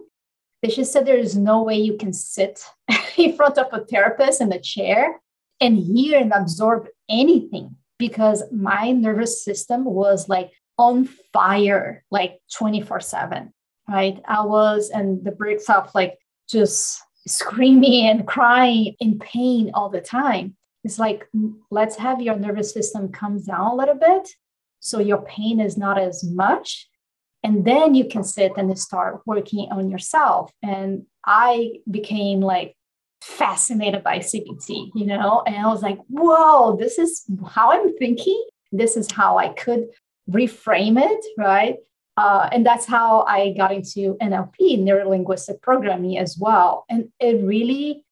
that 0.64 0.72
she 0.72 0.84
said 0.84 1.06
there 1.06 1.20
is 1.20 1.38
no 1.38 1.62
way 1.62 1.76
you 1.76 1.98
can 1.98 2.12
sit 2.12 2.66
in 3.18 3.36
front 3.36 3.60
of 3.60 3.68
a 3.72 3.86
therapist 3.86 4.42
in 4.42 4.52
a 4.52 4.60
chair 4.60 5.22
and 5.62 5.78
hear 5.78 6.20
and 6.20 6.34
absorb 6.34 6.88
anything 7.08 7.76
because 8.00 8.42
my 8.52 8.92
nervous 8.94 9.44
system 9.44 9.86
was 9.86 10.28
like 10.28 10.54
on 10.78 11.06
fire 11.34 12.04
like 12.12 12.40
24 12.58 13.00
7 13.00 13.54
right? 13.88 14.22
I 14.28 14.44
was 14.44 14.90
and 14.90 15.24
the 15.24 15.32
breaks 15.32 15.70
of 15.70 15.94
like 15.94 16.18
just 16.50 17.02
screaming 17.28 18.08
and 18.08 18.28
crying 18.28 18.96
in 19.00 19.20
pain 19.20 19.72
all 19.74 19.90
the 19.90 20.02
time. 20.02 20.56
It's 20.84 21.00
like 21.00 21.28
let's 21.72 21.96
have 21.98 22.22
your 22.22 22.38
nervous 22.38 22.72
system 22.74 23.12
come 23.12 23.42
down 23.42 23.72
a 23.72 23.76
little 23.76 23.96
bit 23.96 24.30
so 24.80 25.00
your 25.00 25.22
pain 25.24 25.60
is 25.60 25.78
not 25.78 25.98
as 25.98 26.24
much 26.24 26.88
and 27.44 27.66
then 27.66 27.96
you 27.96 28.08
can 28.08 28.24
sit 28.24 28.52
and 28.58 28.78
start 28.78 29.22
working 29.26 29.68
on 29.72 29.90
yourself. 29.90 30.52
And 30.62 31.06
i 31.26 31.72
became 31.90 32.40
like 32.40 32.76
fascinated 33.22 34.04
by 34.04 34.20
cbt 34.20 34.92
you 34.94 35.06
know? 35.08 35.42
And 35.48 35.56
i 35.56 35.66
was 35.66 35.82
like 35.82 35.98
whoa 36.08 36.76
this 36.78 37.00
is 37.00 37.26
how 37.50 37.72
i'm 37.72 37.98
thinking. 37.98 38.46
This 38.72 38.96
is 38.98 39.12
how 39.12 39.38
i 39.38 39.50
could 39.50 39.88
reframe 40.30 41.00
it 41.02 41.26
right 41.38 41.78
uh, 42.18 42.48
and 42.52 42.66
that's 42.66 42.86
how 42.86 43.22
i 43.24 43.54
got 43.58 43.74
into 43.74 44.16
nlp 44.22 44.58
neurolinguistic 44.60 45.62
programming 45.62 46.18
as 46.18 46.38
well 46.38 46.86
and 46.90 47.10
it 47.20 47.44
really 47.44 48.04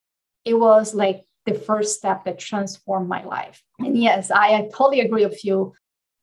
it 0.46 0.56
was 0.56 0.94
like 0.94 1.26
the 1.46 1.54
first 1.54 1.98
step 1.98 2.26
that 2.26 2.40
transformed 2.40 3.08
my 3.08 3.24
life. 3.24 3.62
And 3.80 4.02
yes, 4.02 4.32
I, 4.32 4.56
I 4.56 4.70
totally 4.74 5.02
agree 5.02 5.26
with 5.26 5.44
you. 5.44 5.74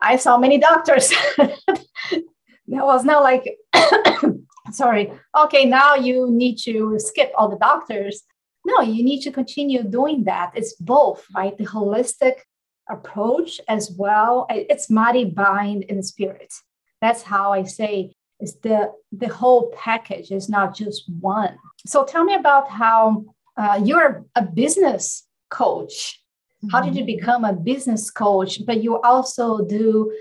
I 0.01 0.17
saw 0.17 0.39
many 0.39 0.59
doctors. 0.59 1.13
that 1.37 2.23
was 2.69 3.05
not 3.05 3.23
like, 3.23 3.59
sorry, 4.73 5.13
okay, 5.37 5.65
now 5.67 5.95
you 5.95 6.31
need 6.31 6.57
to 6.65 6.99
skip 6.99 7.33
all 7.37 7.51
the 7.51 7.59
doctors. 7.59 8.23
No, 8.65 8.81
you 8.81 9.03
need 9.05 9.21
to 9.23 9.31
continue 9.31 9.83
doing 9.83 10.25
that. 10.25 10.53
It's 10.55 10.75
both, 10.75 11.27
right? 11.35 11.57
The 11.57 11.67
holistic 11.67 12.41
approach 12.91 13.61
as 13.69 13.91
well. 13.91 14.47
It's 14.51 14.91
body, 14.91 15.33
mind, 15.37 15.85
and 15.89 16.05
spirit. 16.05 16.53
That's 17.01 17.23
how 17.23 17.53
I 17.53 17.65
say 17.65 18.13
it's 18.41 18.55
the 18.57 18.93
the 19.13 19.29
whole 19.29 19.71
package. 19.77 20.31
It's 20.31 20.49
not 20.49 20.75
just 20.75 21.05
one. 21.21 21.57
So 21.87 22.05
tell 22.05 22.25
me 22.25 22.35
about 22.35 22.69
how 22.69 23.25
uh, 23.57 23.81
you're 23.85 24.25
a 24.35 24.43
business 24.43 25.27
coach. 25.51 26.21
Mm-hmm. 26.65 26.71
How 26.71 26.83
did 26.83 26.95
you 26.95 27.05
mm-hmm. 27.05 27.19
become 27.19 27.45
a 27.45 27.53
business 27.53 28.11
coach? 28.11 28.65
But 28.67 28.83
you 28.83 29.01
also 29.01 29.65
do 29.65 30.13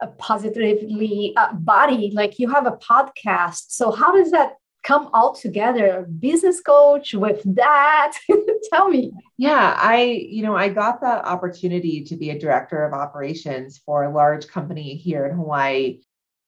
a 0.00 0.08
positively 0.08 1.32
uh, 1.36 1.52
body, 1.54 2.10
like 2.14 2.38
you 2.38 2.50
have 2.50 2.66
a 2.66 2.72
podcast. 2.72 3.66
So 3.68 3.90
how 3.90 4.12
does 4.12 4.30
that 4.32 4.54
come 4.84 5.10
all 5.12 5.34
together? 5.34 6.06
Business 6.20 6.60
coach 6.60 7.14
with 7.14 7.42
that? 7.56 8.16
Tell 8.72 8.88
me. 8.88 9.12
Yeah, 9.36 9.74
I, 9.76 10.02
you 10.02 10.42
know, 10.42 10.56
I 10.56 10.68
got 10.68 11.00
the 11.00 11.26
opportunity 11.26 12.04
to 12.04 12.16
be 12.16 12.30
a 12.30 12.38
director 12.38 12.84
of 12.84 12.92
operations 12.92 13.82
for 13.84 14.04
a 14.04 14.14
large 14.14 14.46
company 14.46 14.94
here 14.94 15.26
in 15.26 15.36
Hawaii 15.36 16.00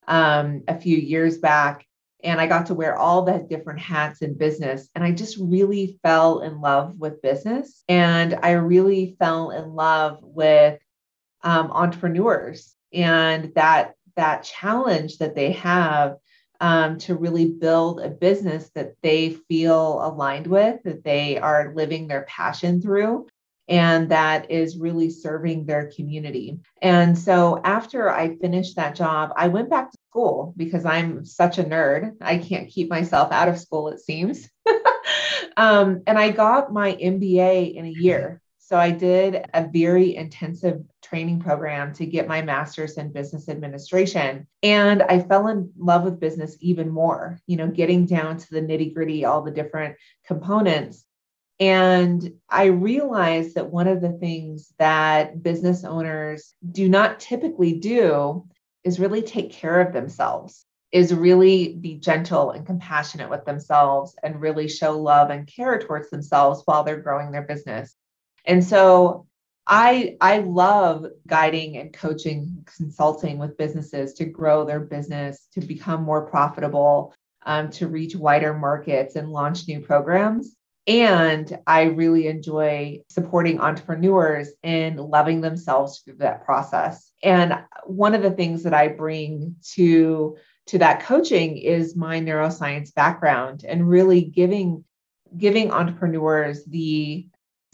um, 0.06 0.62
a 0.68 0.78
few 0.78 0.96
years 0.96 1.38
back 1.38 1.86
and 2.26 2.40
I 2.40 2.46
got 2.46 2.66
to 2.66 2.74
wear 2.74 2.96
all 2.96 3.22
the 3.22 3.46
different 3.48 3.78
hats 3.78 4.20
in 4.20 4.36
business. 4.36 4.88
And 4.94 5.04
I 5.04 5.12
just 5.12 5.36
really 5.38 5.98
fell 6.02 6.40
in 6.40 6.60
love 6.60 6.96
with 6.98 7.22
business. 7.22 7.84
And 7.88 8.38
I 8.42 8.52
really 8.52 9.16
fell 9.18 9.50
in 9.50 9.74
love 9.74 10.18
with 10.22 10.80
um, 11.42 11.70
entrepreneurs 11.70 12.74
and 12.92 13.54
that 13.54 13.94
that 14.16 14.44
challenge 14.44 15.18
that 15.18 15.34
they 15.34 15.52
have 15.52 16.16
um, 16.60 16.98
to 16.98 17.14
really 17.14 17.46
build 17.46 18.00
a 18.00 18.08
business 18.08 18.70
that 18.74 18.94
they 19.02 19.30
feel 19.48 20.04
aligned 20.04 20.46
with, 20.46 20.82
that 20.84 21.04
they 21.04 21.38
are 21.38 21.72
living 21.74 22.08
their 22.08 22.22
passion 22.22 22.80
through, 22.80 23.26
and 23.68 24.10
that 24.10 24.50
is 24.50 24.78
really 24.78 25.10
serving 25.10 25.66
their 25.66 25.90
community. 25.94 26.58
And 26.80 27.18
so 27.18 27.60
after 27.64 28.10
I 28.10 28.36
finished 28.36 28.76
that 28.76 28.94
job, 28.94 29.32
I 29.36 29.48
went 29.48 29.70
back 29.70 29.90
to 29.90 29.98
school 30.10 30.54
because 30.56 30.84
I'm 30.84 31.24
such 31.24 31.58
a 31.58 31.64
nerd. 31.64 32.12
I 32.20 32.38
can't 32.38 32.70
keep 32.70 32.88
myself 32.88 33.32
out 33.32 33.48
of 33.48 33.58
school, 33.58 33.88
it 33.88 34.00
seems. 34.00 34.48
um, 35.56 36.02
and 36.06 36.18
I 36.18 36.30
got 36.30 36.72
my 36.72 36.92
MBA 36.94 37.74
in 37.74 37.86
a 37.86 37.90
year. 37.90 38.40
So 38.66 38.76
I 38.76 38.90
did 38.90 39.44
a 39.54 39.68
very 39.68 40.16
intensive 40.16 40.82
training 41.00 41.38
program 41.38 41.92
to 41.94 42.04
get 42.04 42.26
my 42.26 42.42
master's 42.42 42.98
in 42.98 43.12
business 43.12 43.48
administration. 43.48 44.48
And 44.60 45.04
I 45.04 45.20
fell 45.20 45.46
in 45.46 45.70
love 45.78 46.02
with 46.02 46.18
business 46.18 46.56
even 46.60 46.90
more, 46.90 47.38
you 47.46 47.56
know, 47.56 47.68
getting 47.68 48.06
down 48.06 48.38
to 48.38 48.50
the 48.50 48.60
nitty 48.60 48.92
gritty, 48.92 49.24
all 49.24 49.42
the 49.42 49.52
different 49.52 49.94
components. 50.26 51.04
And 51.60 52.28
I 52.50 52.64
realized 52.64 53.54
that 53.54 53.70
one 53.70 53.86
of 53.86 54.00
the 54.00 54.14
things 54.14 54.74
that 54.80 55.44
business 55.44 55.84
owners 55.84 56.52
do 56.68 56.88
not 56.88 57.20
typically 57.20 57.74
do 57.74 58.48
is 58.82 58.98
really 58.98 59.22
take 59.22 59.52
care 59.52 59.80
of 59.80 59.92
themselves, 59.92 60.66
is 60.90 61.14
really 61.14 61.74
be 61.74 61.94
gentle 61.94 62.50
and 62.50 62.66
compassionate 62.66 63.30
with 63.30 63.44
themselves 63.44 64.16
and 64.24 64.40
really 64.40 64.66
show 64.66 64.98
love 64.98 65.30
and 65.30 65.46
care 65.46 65.78
towards 65.78 66.10
themselves 66.10 66.62
while 66.64 66.82
they're 66.82 67.00
growing 67.00 67.30
their 67.30 67.42
business. 67.42 67.94
And 68.46 68.64
so 68.64 69.26
I 69.66 70.16
I 70.20 70.38
love 70.38 71.06
guiding 71.26 71.76
and 71.76 71.92
coaching, 71.92 72.66
consulting 72.76 73.38
with 73.38 73.58
businesses 73.58 74.14
to 74.14 74.24
grow 74.24 74.64
their 74.64 74.80
business, 74.80 75.48
to 75.54 75.60
become 75.60 76.02
more 76.02 76.26
profitable, 76.26 77.14
um, 77.44 77.70
to 77.70 77.88
reach 77.88 78.14
wider 78.14 78.54
markets 78.54 79.16
and 79.16 79.30
launch 79.30 79.66
new 79.66 79.80
programs. 79.80 80.54
And 80.86 81.58
I 81.66 81.84
really 81.84 82.28
enjoy 82.28 83.00
supporting 83.10 83.60
entrepreneurs 83.60 84.50
in 84.62 84.96
loving 84.96 85.40
themselves 85.40 86.00
through 86.00 86.18
that 86.18 86.44
process. 86.44 87.10
And 87.24 87.58
one 87.84 88.14
of 88.14 88.22
the 88.22 88.30
things 88.30 88.62
that 88.62 88.74
I 88.74 88.88
bring 88.88 89.56
to 89.72 90.36
to 90.66 90.78
that 90.78 91.02
coaching 91.02 91.56
is 91.56 91.96
my 91.96 92.20
neuroscience 92.20 92.94
background 92.94 93.64
and 93.66 93.88
really 93.88 94.22
giving 94.22 94.84
giving 95.36 95.72
entrepreneurs 95.72 96.64
the 96.66 97.26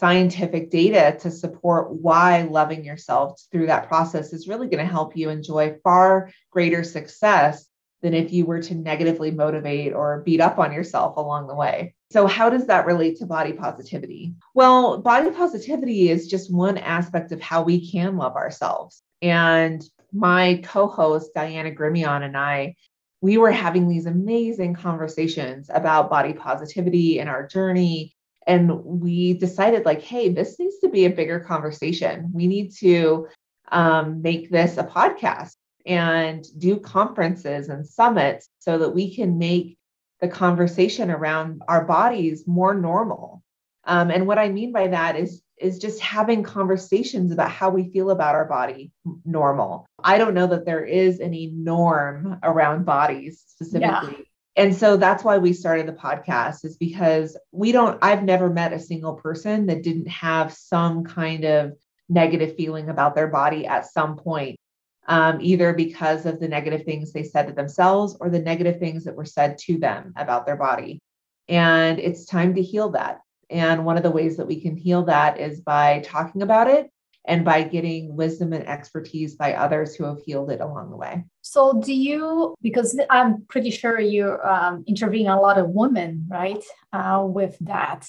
scientific 0.03 0.69
data 0.69 1.17
to 1.21 1.31
support 1.31 1.93
why 1.93 2.43
loving 2.43 2.85
yourself 2.85 3.41
through 3.53 3.67
that 3.67 3.87
process 3.87 4.33
is 4.33 4.49
really 4.49 4.67
going 4.67 4.85
to 4.85 4.93
help 4.93 5.17
you 5.17 5.31
enjoy 5.31 5.77
far 5.85 6.29
greater 6.51 6.83
success 6.83 7.69
than 8.03 8.13
if 8.13 8.33
you 8.33 8.45
were 8.45 8.61
to 8.61 8.75
negatively 8.75 9.31
motivate 9.31 9.93
or 9.93 10.23
beat 10.23 10.41
up 10.41 10.59
on 10.59 10.73
yourself 10.73 11.17
along 11.17 11.47
the 11.47 11.55
way. 11.55 11.95
So, 12.11 12.27
how 12.27 12.51
does 12.51 12.67
that 12.67 12.85
relate 12.85 13.19
to 13.19 13.27
body 13.27 13.53
positivity? 13.53 14.35
Well, 14.55 14.99
body 14.99 15.31
positivity 15.31 16.11
is 16.11 16.27
just 16.27 16.53
one 16.53 16.79
aspect 16.79 17.31
of 17.31 17.41
how 17.41 17.63
we 17.63 17.89
can 17.89 18.17
love 18.17 18.35
ourselves. 18.35 19.05
And 19.23 19.85
my 20.13 20.63
co 20.65 20.89
host, 20.89 21.31
Diana 21.33 21.71
Gremillion, 21.71 22.25
and 22.25 22.37
I, 22.37 22.75
we 23.21 23.39
were 23.39 23.53
having 23.53 23.89
these 23.89 24.07
amazing 24.07 24.75
conversations 24.75 25.71
about 25.73 26.11
body 26.11 26.33
positivity 26.33 27.21
and 27.21 27.31
our 27.31 27.47
journey. 27.47 28.17
And 28.47 28.85
we 28.85 29.35
decided, 29.35 29.85
like, 29.85 30.03
hey, 30.03 30.29
this 30.29 30.59
needs 30.59 30.79
to 30.81 30.89
be 30.89 31.05
a 31.05 31.11
bigger 31.11 31.41
conversation. 31.41 32.31
We 32.33 32.47
need 32.47 32.73
to 32.77 33.29
um, 33.71 34.23
make 34.23 34.51
this 34.51 34.77
a 34.77 34.85
podcast 34.85 35.55
and 35.87 36.45
do 36.59 36.79
conferences 36.79 37.69
and 37.69 37.87
summits 37.87 38.49
so 38.59 38.79
that 38.79 38.91
we 38.95 39.15
can 39.15 39.39
make 39.39 39.79
the 40.21 40.29
conversation 40.29 41.11
around 41.11 41.63
our 41.69 41.85
bodies 41.85 42.47
more 42.47 42.75
normal. 42.75 43.43
Um, 43.85 44.11
and 44.11 44.27
what 44.27 44.39
I 44.39 44.49
mean 44.49 44.73
by 44.73 44.89
that 44.89 45.17
is 45.17 45.43
is 45.59 45.79
just 45.79 46.01
having 46.01 46.43
conversations 46.43 47.31
about 47.31 47.51
how 47.51 47.71
we 47.71 47.91
feel 47.91 48.11
about 48.11 48.35
our 48.35 48.45
body 48.45 48.91
normal. 49.25 49.87
I 50.03 50.19
don't 50.19 50.35
know 50.35 50.49
that 50.49 50.67
there 50.67 50.85
is 50.85 51.21
any 51.21 51.53
norm 51.55 52.39
around 52.43 52.85
bodies 52.85 53.45
specifically. 53.47 54.17
Yeah. 54.19 54.25
And 54.55 54.77
so 54.77 54.97
that's 54.97 55.25
why 55.25 55.39
we 55.39 55.55
started 55.55 55.87
the 55.87 55.93
podcast 55.93 56.65
is 56.65 56.77
because 56.77 57.37
we 57.53 57.73
don't 57.73 57.99
I've 58.03 58.23
never 58.23 58.51
met 58.51 58.73
a 58.73 58.79
single 58.79 59.15
person 59.15 59.67
that 59.67 59.83
didn't 59.83 60.09
have 60.09 60.53
some 60.53 61.05
kind 61.05 61.45
of 61.45 61.73
negative 62.09 62.57
feeling 62.57 62.91
about 62.91 63.15
their 63.15 63.29
body 63.29 63.67
at 63.67 63.87
some 63.87 64.17
point 64.17 64.59
um, 65.07 65.41
either 65.41 65.73
because 65.73 66.27
of 66.27 66.39
the 66.39 66.49
negative 66.49 66.85
things 66.85 67.13
they 67.13 67.23
said 67.23 67.49
to 67.49 67.53
themselves 67.53 68.17
or 68.21 68.31
the 68.31 68.39
negative 68.39 68.79
things 68.79 69.05
that 69.05 69.17
were 69.17 69.25
said 69.25 69.59
to 69.59 69.79
them 69.79 70.13
about 70.17 70.47
their 70.47 70.57
body. 70.57 71.01
And 71.49 71.99
it's 71.99 72.27
time 72.27 72.55
to 72.55 72.63
heal 72.63 72.91
that. 72.91 73.21
And 73.51 73.85
one 73.85 73.97
of 73.97 74.03
the 74.03 74.11
ways 74.11 74.37
that 74.37 74.47
we 74.47 74.61
can 74.61 74.77
heal 74.77 75.05
that 75.05 75.41
is 75.41 75.61
by 75.61 76.01
talking 76.05 76.43
about 76.43 76.69
it 76.69 76.91
and 77.25 77.45
by 77.45 77.63
getting 77.63 78.17
wisdom 78.17 78.53
and 78.53 78.67
expertise 78.67 79.37
by 79.37 79.55
others 79.55 79.95
who 79.95 80.05
have 80.05 80.21
healed 80.25 80.51
it 80.51 80.61
along 80.61 80.91
the 80.91 80.97
way. 80.97 81.25
So, 81.41 81.81
do 81.81 81.95
you, 81.95 82.55
because 82.61 82.99
I'm 83.11 83.45
pretty 83.47 83.71
sure 83.71 84.01
you're 84.01 84.47
um, 84.47 84.85
interviewing 84.87 85.29
a 85.29 85.41
lot 85.41 85.59
of 85.59 85.69
women, 85.69 86.27
right, 86.29 86.63
uh, 86.93 87.25
with 87.27 87.57
that. 87.61 88.09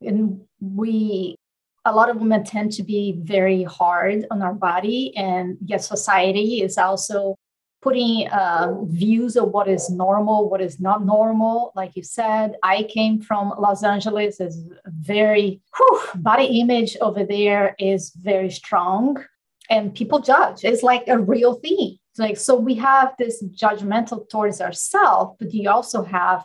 And 0.00 0.42
we 0.60 1.36
a 1.84 1.94
lot 1.94 2.10
of 2.10 2.18
women 2.18 2.44
tend 2.44 2.72
to 2.72 2.82
be 2.82 3.18
very 3.22 3.62
hard 3.62 4.26
on 4.30 4.42
our 4.42 4.52
body 4.52 5.16
and 5.16 5.56
yet 5.64 5.82
society 5.82 6.60
is 6.60 6.76
also 6.76 7.34
putting 7.80 8.28
uh, 8.28 8.74
views 8.84 9.36
of 9.36 9.50
what 9.50 9.68
is 9.68 9.88
normal 9.88 10.48
what 10.48 10.60
is 10.60 10.80
not 10.80 11.04
normal 11.04 11.72
like 11.74 11.94
you 11.94 12.02
said 12.02 12.56
i 12.62 12.82
came 12.84 13.20
from 13.20 13.52
los 13.58 13.82
angeles 13.82 14.40
is 14.40 14.70
very 14.86 15.60
whew, 15.76 16.00
body 16.16 16.60
image 16.60 16.96
over 17.00 17.24
there 17.24 17.74
is 17.78 18.12
very 18.16 18.50
strong 18.50 19.22
and 19.70 19.94
people 19.94 20.18
judge 20.18 20.64
it's 20.64 20.82
like 20.82 21.04
a 21.08 21.18
real 21.18 21.54
thing 21.54 21.96
it's 22.10 22.18
like 22.18 22.36
so 22.36 22.56
we 22.56 22.74
have 22.74 23.14
this 23.18 23.42
judgmental 23.44 24.28
towards 24.28 24.60
ourselves 24.60 25.36
but 25.38 25.52
you 25.54 25.70
also 25.70 26.02
have 26.02 26.44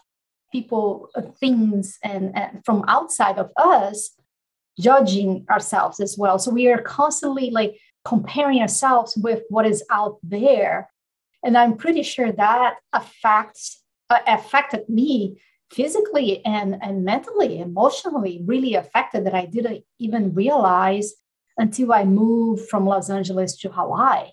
people 0.51 1.09
uh, 1.15 1.21
things 1.39 1.97
and, 2.03 2.31
and 2.37 2.63
from 2.63 2.85
outside 2.87 3.39
of 3.39 3.51
us 3.57 4.11
judging 4.79 5.45
ourselves 5.49 5.99
as 5.99 6.17
well. 6.17 6.39
So 6.39 6.51
we 6.51 6.71
are 6.71 6.81
constantly 6.81 7.51
like 7.51 7.77
comparing 8.05 8.59
ourselves 8.59 9.15
with 9.17 9.43
what 9.49 9.65
is 9.65 9.83
out 9.91 10.17
there. 10.23 10.89
And 11.43 11.57
I'm 11.57 11.75
pretty 11.75 12.03
sure 12.03 12.31
that 12.31 12.75
affects 12.93 13.81
uh, 14.09 14.19
affected 14.27 14.87
me 14.89 15.41
physically 15.71 16.45
and, 16.45 16.77
and 16.81 17.03
mentally, 17.03 17.59
emotionally, 17.59 18.41
really 18.45 18.75
affected 18.75 19.25
that 19.25 19.33
I 19.33 19.45
didn't 19.45 19.83
even 19.99 20.33
realize 20.33 21.13
until 21.57 21.93
I 21.93 22.03
moved 22.03 22.69
from 22.69 22.85
Los 22.85 23.09
Angeles 23.09 23.57
to 23.57 23.69
Hawaii. 23.69 24.29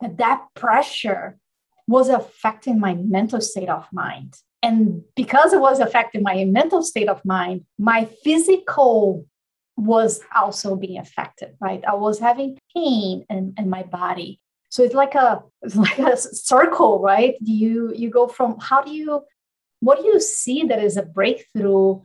That 0.00 0.18
that 0.18 0.46
pressure 0.54 1.38
was 1.86 2.08
affecting 2.08 2.78
my 2.78 2.94
mental 2.94 3.40
state 3.40 3.68
of 3.68 3.86
mind. 3.92 4.34
And 4.62 5.02
because 5.14 5.52
it 5.52 5.60
was 5.60 5.80
affecting 5.80 6.22
my 6.22 6.44
mental 6.44 6.82
state 6.82 7.08
of 7.08 7.24
mind, 7.24 7.64
my 7.78 8.06
physical 8.24 9.26
was 9.76 10.20
also 10.34 10.74
being 10.74 10.98
affected, 10.98 11.54
right? 11.60 11.82
I 11.86 11.94
was 11.94 12.18
having 12.18 12.58
pain 12.74 13.24
in, 13.30 13.54
in 13.56 13.70
my 13.70 13.84
body. 13.84 14.40
So 14.70 14.82
it's 14.82 14.94
like 14.94 15.14
a 15.14 15.42
it's 15.62 15.76
like 15.76 15.98
a 15.98 16.16
circle, 16.16 17.00
right? 17.00 17.34
You 17.40 17.92
you 17.94 18.10
go 18.10 18.28
from 18.28 18.58
how 18.60 18.82
do 18.82 18.92
you 18.92 19.22
what 19.80 19.98
do 19.98 20.06
you 20.06 20.20
see 20.20 20.64
that 20.64 20.82
is 20.82 20.96
a 20.96 21.02
breakthrough 21.02 22.00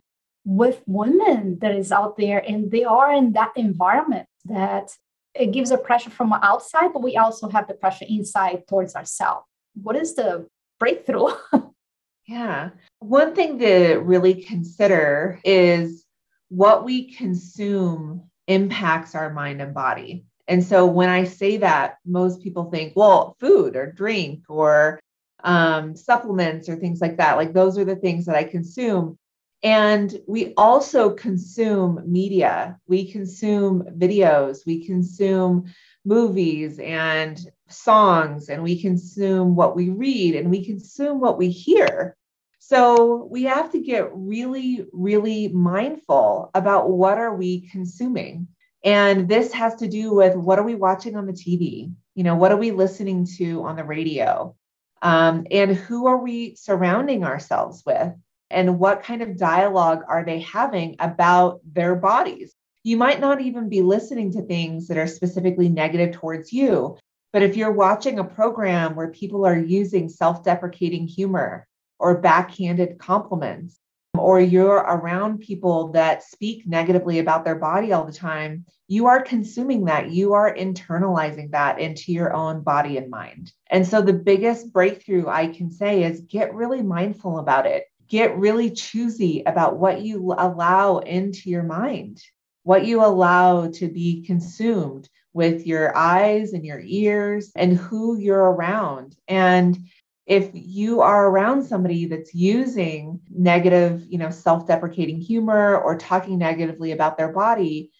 with 0.46 0.82
women 0.86 1.58
that 1.62 1.74
is 1.74 1.92
out 1.92 2.18
there 2.18 2.44
and 2.46 2.70
they 2.70 2.84
are 2.84 3.14
in 3.14 3.34
that 3.34 3.52
environment 3.56 4.28
that 4.46 4.96
it 5.34 5.52
gives 5.52 5.72
a 5.72 5.78
pressure 5.78 6.10
from 6.10 6.34
outside, 6.34 6.94
but 6.94 7.02
we 7.02 7.18
also 7.18 7.50
have 7.50 7.68
the 7.68 7.74
pressure 7.74 8.06
inside 8.08 8.68
towards 8.68 8.96
ourselves. 8.96 9.48
What 9.82 9.96
is 9.96 10.16
the 10.16 10.48
breakthrough? 10.80 11.30
yeah. 12.28 12.70
One 13.00 13.34
thing 13.34 13.58
to 13.60 13.96
really 13.96 14.44
consider 14.44 15.40
is 15.44 16.06
what 16.50 16.86
we 16.86 17.14
consume 17.14 18.30
impacts 18.48 19.16
our 19.16 19.34
mind 19.34 19.62
and 19.62 19.74
body. 19.74 20.26
And 20.48 20.64
so 20.64 20.86
when 20.86 21.10
I 21.10 21.24
say 21.24 21.58
that, 21.58 21.98
most 22.06 22.42
people 22.42 22.70
think, 22.70 22.94
well, 22.96 23.36
food 23.40 23.76
or 23.76 23.92
drink 23.92 24.44
or 24.50 25.00
um, 25.44 25.96
supplements 25.96 26.70
or 26.70 26.76
things 26.76 27.02
like 27.02 27.18
that. 27.18 27.38
Like 27.38 27.54
those 27.54 27.78
are 27.78 27.86
the 27.86 27.96
things 27.96 28.26
that 28.26 28.36
I 28.36 28.44
consume. 28.44 29.18
And 29.62 30.20
we 30.28 30.54
also 30.56 31.12
consume 31.12 32.04
media, 32.06 32.78
we 32.88 33.10
consume 33.10 33.84
videos, 33.98 34.66
we 34.66 34.86
consume 34.86 35.74
movies 36.04 36.80
and 36.80 37.40
songs, 37.70 38.50
and 38.50 38.62
we 38.62 38.82
consume 38.82 39.56
what 39.56 39.74
we 39.74 39.90
read 39.90 40.36
and 40.36 40.50
we 40.50 40.66
consume 40.66 41.22
what 41.22 41.38
we 41.38 41.50
hear. 41.50 42.18
So 42.60 43.28
we 43.32 43.44
have 43.44 43.72
to 43.72 43.80
get 43.80 44.10
really, 44.14 44.86
really 44.92 45.48
mindful 45.48 46.52
about 46.54 46.90
what 46.90 47.18
are 47.18 47.36
we 47.36 47.68
consuming. 47.70 48.48
And 48.84 49.30
this 49.30 49.54
has 49.54 49.76
to 49.76 49.88
do 49.88 50.14
with 50.14 50.36
what 50.36 50.60
are 50.60 50.64
we 50.64 50.76
watching 50.76 51.16
on 51.16 51.26
the 51.26 51.34
TV? 51.34 51.94
You 52.16 52.24
know, 52.24 52.36
what 52.36 52.52
are 52.52 52.58
we 52.58 52.72
listening 52.72 53.28
to 53.38 53.64
on 53.64 53.76
the 53.76 53.84
radio? 53.84 54.56
Um, 55.02 55.48
and 55.52 55.72
who 55.76 56.08
are 56.08 56.18
we 56.18 56.56
surrounding 56.56 57.24
ourselves 57.24 57.84
with? 57.86 58.14
And 58.50 58.80
what 58.80 59.04
kind 59.04 59.22
of 59.22 59.38
dialogue 59.38 60.02
are 60.08 60.24
they 60.24 60.42
having 60.42 60.96
about 61.00 61.62
their 61.66 61.96
bodies? 61.96 62.54
You 62.84 62.98
might 62.98 63.20
not 63.20 63.42
even 63.42 63.70
be 63.70 63.82
listening 63.82 64.34
to 64.34 64.42
things 64.42 64.88
that 64.88 64.98
are 64.98 65.08
specifically 65.08 65.70
negative 65.70 66.14
towards 66.14 66.52
you. 66.52 66.98
But 67.32 67.42
if 67.42 67.56
you're 67.58 67.72
watching 67.72 68.20
a 68.20 68.24
program 68.24 68.96
where 68.96 69.08
people 69.08 69.46
are 69.46 69.58
using 69.58 70.10
self 70.10 70.44
deprecating 70.44 71.08
humor, 71.08 71.66
or 72.04 72.20
backhanded 72.20 73.00
compliments, 73.00 73.80
or 74.18 74.40
you're 74.40 74.78
around 74.78 75.40
people 75.40 75.90
that 75.90 76.24
speak 76.24 76.68
negatively 76.68 77.20
about 77.20 77.44
their 77.44 77.56
body 77.56 77.92
all 77.92 78.06
the 78.06 78.12
time, 78.12 78.66
you 78.88 79.08
are 79.08 79.22
consuming 79.22 79.86
that. 79.86 80.12
You 80.12 80.34
are 80.34 80.56
internalizing 80.56 81.52
that 81.52 81.80
into 81.80 82.12
your 82.14 82.34
own 82.34 82.62
body 82.62 82.98
and 82.98 83.10
mind. 83.10 83.52
And 83.70 83.88
so 83.88 84.02
the 84.02 84.14
biggest 84.14 84.72
breakthrough 84.72 85.28
I 85.28 85.48
can 85.48 85.72
say 85.72 86.04
is 86.04 86.22
get 86.22 86.54
really 86.54 86.84
mindful 86.84 87.40
about 87.40 87.66
it. 87.66 87.86
Get 88.08 88.38
really 88.38 88.70
choosy 88.70 89.44
about 89.46 89.78
what 89.78 90.02
you 90.02 90.36
allow 90.38 91.00
into 91.00 91.50
your 91.50 91.64
mind, 91.64 92.22
what 92.62 92.86
you 92.86 93.04
allow 93.04 93.72
to 93.72 93.88
be 93.88 94.22
consumed 94.22 95.10
with 95.34 95.66
your 95.66 95.98
eyes 95.98 96.54
and 96.54 96.64
your 96.64 96.82
ears 96.86 97.52
and 97.56 97.76
who 97.76 98.18
you're 98.20 98.52
around. 98.52 99.16
And 99.28 99.78
if 100.26 100.50
you 100.54 101.02
are 101.02 101.28
around 101.28 101.64
somebody 101.64 102.06
that's 102.06 102.34
using 102.34 103.20
negative 103.30 104.06
you 104.08 104.18
know 104.18 104.30
self-deprecating 104.30 105.20
humor 105.20 105.78
or 105.78 105.98
talking 105.98 106.38
negatively 106.38 106.92
about 106.92 107.18
their 107.18 107.32
body 107.32 107.92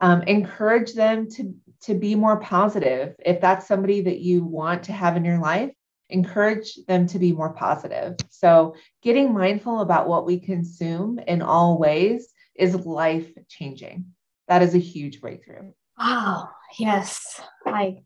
um, 0.00 0.22
encourage 0.22 0.94
them 0.94 1.28
to 1.30 1.54
to 1.80 1.94
be 1.94 2.16
more 2.16 2.40
positive. 2.40 3.14
If 3.24 3.40
that's 3.40 3.68
somebody 3.68 4.00
that 4.02 4.18
you 4.18 4.44
want 4.44 4.82
to 4.84 4.92
have 4.92 5.16
in 5.16 5.24
your 5.24 5.38
life 5.38 5.72
encourage 6.10 6.74
them 6.86 7.06
to 7.06 7.18
be 7.18 7.32
more 7.32 7.52
positive. 7.52 8.16
So 8.30 8.74
getting 9.02 9.34
mindful 9.34 9.80
about 9.80 10.08
what 10.08 10.24
we 10.24 10.40
consume 10.40 11.18
in 11.18 11.42
all 11.42 11.78
ways 11.78 12.28
is 12.54 12.74
life 12.74 13.30
changing 13.48 14.06
that 14.48 14.62
is 14.62 14.74
a 14.74 14.78
huge 14.78 15.20
breakthrough. 15.20 15.72
Wow. 15.98 16.48
Yes. 16.78 17.40
I 17.66 17.98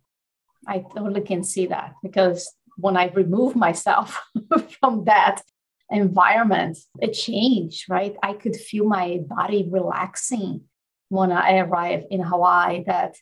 i 0.69 0.79
totally 0.95 1.23
can 1.23 1.43
see 1.43 1.67
that 1.67 1.95
because 2.03 2.53
when 2.77 2.97
I 2.97 3.09
remove 3.09 3.57
myself 3.57 4.21
from 4.81 5.05
that 5.05 5.43
environment, 5.91 6.79
it 7.01 7.13
changed, 7.13 7.89
right? 7.89 8.17
I 8.23 8.33
could 8.33 8.57
feel 8.57 8.87
my 8.87 9.21
body 9.27 9.69
relaxing 9.71 10.63
when 11.09 11.31
I 11.31 11.59
arrived 11.59 12.07
in 12.11 12.21
Hawaii, 12.21 12.85
that 12.87 13.17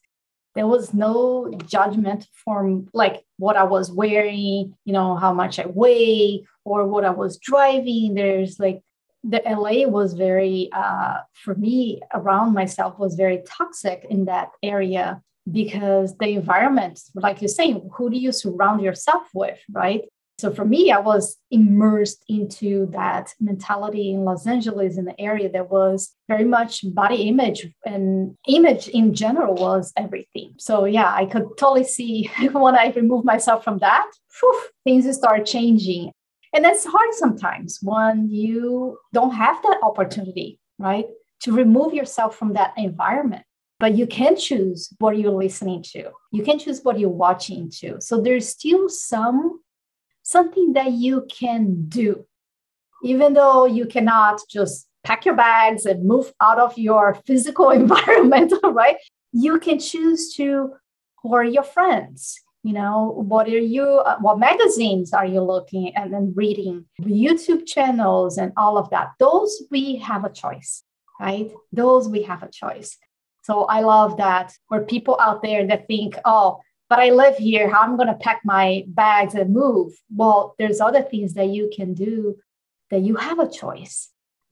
there 0.55 0.67
was 0.67 0.95
no 0.95 1.51
judgment 1.67 2.27
from 2.45 2.89
like 2.93 3.25
what 3.39 3.57
I 3.57 3.65
was 3.65 3.91
wearing, 3.91 4.75
you 4.85 4.93
know, 4.93 5.17
how 5.17 5.33
much 5.33 5.59
I 5.59 5.67
weigh 5.67 6.45
or 6.65 6.87
what 6.87 7.05
I 7.05 7.11
was 7.11 7.39
driving. 7.39 8.15
There's 8.15 8.59
like 8.59 8.83
the 9.23 9.43
LA 9.45 9.87
was 9.87 10.15
very, 10.15 10.71
uh, 10.73 11.19
for 11.33 11.55
me, 11.55 12.01
around 12.15 12.55
myself 12.55 12.99
was 12.99 13.15
very 13.17 13.43
toxic 13.47 14.07
in 14.09 14.25
that 14.27 14.51
area 14.63 15.23
because 15.51 16.17
the 16.19 16.29
environment, 16.29 17.01
like 17.15 17.41
you're 17.41 17.49
saying, 17.49 17.89
who 17.95 18.11
do 18.11 18.17
you 18.17 18.33
surround 18.33 18.83
yourself 18.83 19.29
with, 19.35 19.59
right? 19.71 20.03
So 20.41 20.51
for 20.51 20.65
me, 20.65 20.91
I 20.91 21.01
was 21.01 21.37
immersed 21.51 22.25
into 22.27 22.87
that 22.93 23.35
mentality 23.41 24.11
in 24.15 24.25
Los 24.25 24.47
Angeles, 24.47 24.97
in 24.97 25.05
the 25.05 25.21
area 25.21 25.51
that 25.53 25.71
was 25.71 26.15
very 26.29 26.45
much 26.45 26.83
body 26.95 27.29
image 27.29 27.69
and 27.85 28.35
image 28.49 28.89
in 28.89 29.13
general 29.13 29.55
was 29.55 29.93
everything. 29.99 30.55
So 30.59 30.87
yeah, 30.87 31.13
I 31.13 31.27
could 31.27 31.47
totally 31.59 31.85
see 31.85 32.31
when 32.53 32.75
I 32.75 32.91
remove 32.97 33.23
myself 33.23 33.63
from 33.63 33.81
that, 33.81 34.11
whew, 34.41 34.63
things 34.83 35.15
start 35.15 35.45
changing. 35.45 36.11
And 36.55 36.65
that's 36.65 36.87
hard 36.87 37.13
sometimes 37.13 37.79
when 37.83 38.31
you 38.31 38.99
don't 39.13 39.35
have 39.35 39.63
that 39.63 39.81
opportunity, 39.83 40.59
right? 40.79 41.05
To 41.43 41.53
remove 41.53 41.93
yourself 41.93 42.35
from 42.35 42.55
that 42.55 42.73
environment 42.79 43.45
but 43.81 43.97
you 43.97 44.07
can 44.07 44.37
choose 44.37 44.93
what 44.99 45.17
you're 45.19 45.33
listening 45.33 45.83
to. 45.83 46.11
You 46.31 46.45
can 46.45 46.59
choose 46.59 46.83
what 46.83 47.01
you're 47.01 47.09
watching 47.09 47.71
to. 47.81 48.01
So 48.01 48.21
there's 48.21 48.49
still 48.49 48.89
some 48.89 49.61
something 50.23 50.75
that 50.75 50.93
you 50.93 51.27
can 51.31 51.89
do. 51.89 52.27
Even 53.03 53.33
though 53.33 53.65
you 53.65 53.87
cannot 53.87 54.43
just 54.51 54.87
pack 55.03 55.25
your 55.25 55.35
bags 55.35 55.87
and 55.87 56.05
move 56.05 56.31
out 56.43 56.59
of 56.59 56.77
your 56.77 57.15
physical 57.27 57.71
environment 57.83 58.53
right? 58.63 58.97
You 59.33 59.59
can 59.59 59.79
choose 59.79 60.35
to 60.35 60.75
who 61.23 61.35
are 61.35 61.45
your 61.45 61.65
friends. 61.65 62.39
You 62.63 62.75
know 62.75 63.15
what 63.27 63.49
are 63.49 63.67
you 63.77 63.85
uh, 63.85 64.19
what 64.21 64.39
magazines 64.39 65.15
are 65.15 65.25
you 65.25 65.41
looking 65.41 65.97
and 65.97 66.13
then 66.13 66.35
reading? 66.37 66.85
Youtube 67.01 67.65
channels 67.67 68.37
and 68.37 68.53
all 68.59 68.77
of 68.77 68.91
that. 68.91 69.13
Those 69.19 69.63
we 69.71 69.97
have 69.97 70.27
a 70.27 70.31
choice 70.31 70.83
right? 71.21 71.53
Those 71.71 72.09
we 72.09 72.23
have 72.23 72.43
a 72.43 72.49
choice 72.49 72.97
so 73.51 73.65
i 73.65 73.81
love 73.81 74.17
that 74.17 74.53
where 74.69 74.83
people 74.95 75.17
out 75.21 75.43
there 75.43 75.67
that 75.67 75.87
think 75.89 76.17
oh 76.25 76.61
but 76.89 76.99
i 76.99 77.11
live 77.11 77.37
here. 77.37 77.69
How 77.73 77.81
i'm 77.83 77.97
going 77.97 78.13
to 78.15 78.25
pack 78.27 78.41
my 78.45 78.85
bags 78.87 79.35
and 79.35 79.53
move? 79.53 79.93
Well 80.21 80.55
there's 80.59 80.81
other 80.81 81.03
things 81.03 81.35
that 81.35 81.49
you 81.57 81.71
can 81.77 81.95
do 81.95 82.37
that 82.91 83.03
you 83.09 83.15
have 83.17 83.39
a 83.39 83.51
choice. 83.63 83.97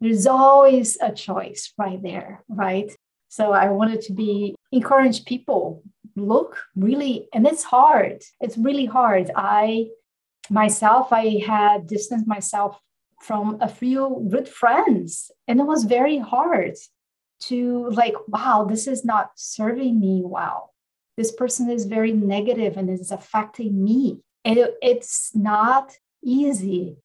There's 0.00 0.26
always 0.26 0.96
a 1.10 1.12
choice 1.12 1.72
right 1.78 2.00
there 2.02 2.44
right? 2.48 2.90
So 3.28 3.52
i 3.52 3.68
wanted 3.78 4.00
to 4.06 4.12
be 4.12 4.56
encourage 4.72 5.24
people 5.32 5.82
look 6.16 6.52
really 6.86 7.14
and 7.32 7.46
it's 7.46 7.66
hard. 7.76 8.18
It's 8.40 8.58
really 8.66 8.88
hard. 8.98 9.30
I 9.36 9.62
myself 10.50 11.12
i 11.12 11.26
had 11.54 11.86
distanced 11.94 12.26
myself 12.36 12.72
from 13.28 13.44
a 13.60 13.68
few 13.80 14.02
good 14.34 14.48
friends 14.60 15.30
and 15.46 15.60
it 15.60 15.66
was 15.72 15.94
very 15.98 16.18
hard 16.34 16.74
to 17.40 17.88
like 17.90 18.14
wow 18.28 18.66
this 18.68 18.86
is 18.86 19.04
not 19.04 19.30
serving 19.36 20.00
me 20.00 20.22
well. 20.24 20.74
This 21.16 21.32
person 21.32 21.68
is 21.68 21.84
very 21.86 22.12
negative 22.12 22.76
and 22.76 22.88
it's 22.88 23.10
affecting 23.10 23.82
me. 23.82 24.20
And 24.44 24.56
it, 24.56 24.74
it's 24.80 25.34
not 25.34 25.92
easy. 26.22 26.96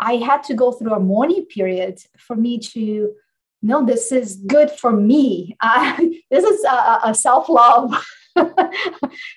I 0.00 0.14
had 0.14 0.42
to 0.44 0.54
go 0.54 0.72
through 0.72 0.94
a 0.94 1.00
mourning 1.00 1.44
period 1.44 1.98
for 2.16 2.34
me 2.34 2.58
to 2.58 3.12
know 3.60 3.84
this 3.84 4.12
is 4.12 4.36
good 4.36 4.70
for 4.70 4.92
me. 4.92 5.56
I, 5.60 5.94
uh, 5.98 6.04
this 6.30 6.44
is 6.44 6.64
a, 6.64 7.00
a 7.04 7.14
self-love 7.14 7.92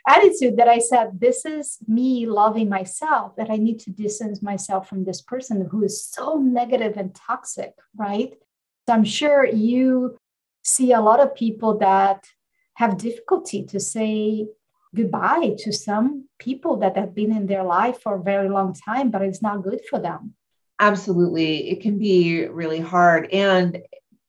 attitude 0.08 0.58
that 0.58 0.68
I 0.68 0.80
said, 0.80 1.20
this 1.20 1.46
is 1.46 1.78
me 1.88 2.26
loving 2.26 2.70
myself, 2.70 3.36
that 3.36 3.50
I 3.50 3.58
need 3.58 3.80
to 3.82 3.90
distance 3.90 4.42
myself 4.42 4.88
from 4.88 5.04
this 5.04 5.22
person 5.22 5.68
who 5.72 5.84
is 5.84 6.06
so 6.06 6.38
negative 6.38 6.98
and 6.98 7.14
toxic, 7.16 7.74
right? 7.96 8.34
So 8.88 8.94
I'm 8.94 9.04
sure 9.04 9.46
you 9.46 10.18
see 10.64 10.92
a 10.92 11.02
lot 11.02 11.20
of 11.20 11.36
people 11.36 11.78
that 11.80 12.26
have 12.76 12.98
difficulty 12.98 13.64
to 13.66 13.80
say 13.80 14.48
goodbye 14.96 15.56
to 15.60 15.72
some 15.72 16.28
people 16.40 16.78
that 16.78 16.98
have 16.98 17.16
been 17.16 17.36
in 17.36 17.46
their 17.46 17.64
life 17.64 18.02
for 18.02 18.16
a 18.16 18.24
very 18.24 18.50
long 18.50 18.74
time, 18.74 19.10
but 19.10 19.22
it's 19.22 19.42
not 19.42 19.64
good 19.64 19.80
for 19.90 20.00
them. 20.00 20.34
Absolutely. 20.80 21.70
It 21.70 21.82
can 21.82 21.98
be 21.98 22.48
really 22.48 22.80
hard. 22.80 23.30
And 23.32 23.82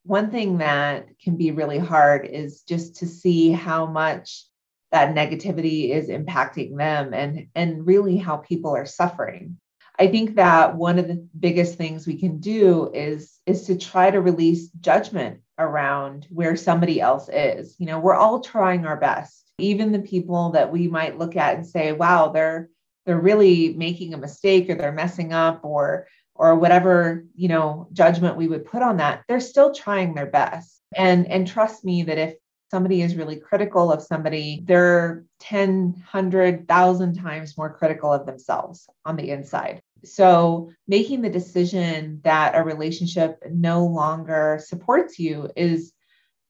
one 0.05 0.31
thing 0.31 0.59
that 0.59 1.07
can 1.23 1.37
be 1.37 1.51
really 1.51 1.79
hard 1.79 2.27
is 2.27 2.63
just 2.63 2.97
to 2.97 3.07
see 3.07 3.53
how 3.53 3.87
much 3.87 4.47
that 4.91 5.15
negativity 5.15 5.91
is 5.91 6.09
impacting 6.09 6.77
them 6.77 7.15
and 7.15 7.47
and 7.55 7.87
really 7.87 8.19
how 8.19 8.37
people 8.37 8.77
are 8.77 8.85
suffering 8.85 9.57
i 9.99 10.07
think 10.07 10.37
that 10.37 10.77
one 10.77 10.99
of 10.99 11.09
the 11.09 11.27
biggest 11.39 11.77
things 11.77 12.07
we 12.07 12.19
can 12.19 12.39
do 12.39 12.91
is 12.93 13.39
is 13.47 13.67
to 13.67 13.77
try 13.77 14.11
to 14.11 14.21
release 14.21 14.69
judgment 14.81 15.41
around 15.59 16.27
where 16.31 16.57
somebody 16.57 17.01
else 17.01 17.29
is. 17.33 17.75
You 17.79 17.87
know 17.87 17.99
we're 17.99 18.15
all 18.15 18.41
trying 18.41 18.87
our 18.87 18.97
best. 18.97 19.51
Even 19.59 19.93
the 19.93 20.01
people 20.01 20.51
that 20.51 20.73
we 20.73 20.89
might 20.89 21.19
look 21.19 21.37
at 21.37 21.57
and 21.57 21.67
say 21.67 21.93
wow 21.93 22.29
they're 22.29 22.69
they're 23.07 23.19
really 23.19 23.75
making 23.75 24.15
a 24.15 24.19
mistake 24.19 24.71
or 24.71 24.75
they're 24.75 24.93
messing 24.93 25.33
up 25.33 25.65
or 25.65 26.07
or 26.35 26.57
whatever 26.57 27.25
you 27.35 27.49
know 27.49 27.89
judgment 27.93 28.37
we 28.37 28.49
would 28.49 28.65
put 28.65 28.83
on 28.83 28.97
that 28.99 29.23
they're 29.29 29.41
still 29.41 29.73
trying 29.75 30.15
their 30.15 30.27
best. 30.27 30.81
And 30.95 31.27
and 31.27 31.47
trust 31.47 31.85
me 31.85 32.05
that 32.05 32.19
if 32.19 32.35
somebody 32.73 33.03
is 33.03 33.17
really 33.17 33.37
critical 33.37 33.93
of 33.93 34.03
somebody, 34.03 34.63
they're 34.65 35.25
10, 35.41 35.93
100,000 35.93 37.15
times 37.15 37.59
more 37.59 37.77
critical 37.77 38.11
of 38.11 38.25
themselves 38.25 38.89
on 39.05 39.17
the 39.17 39.31
inside. 39.31 39.83
So, 40.05 40.71
making 40.89 41.21
the 41.21 41.29
decision 41.29 42.23
that 42.25 42.57
a 42.57 42.65
relationship 42.65 43.43
no 43.51 43.85
longer 43.85 44.59
supports 44.65 45.19
you 45.19 45.51
is 45.55 45.93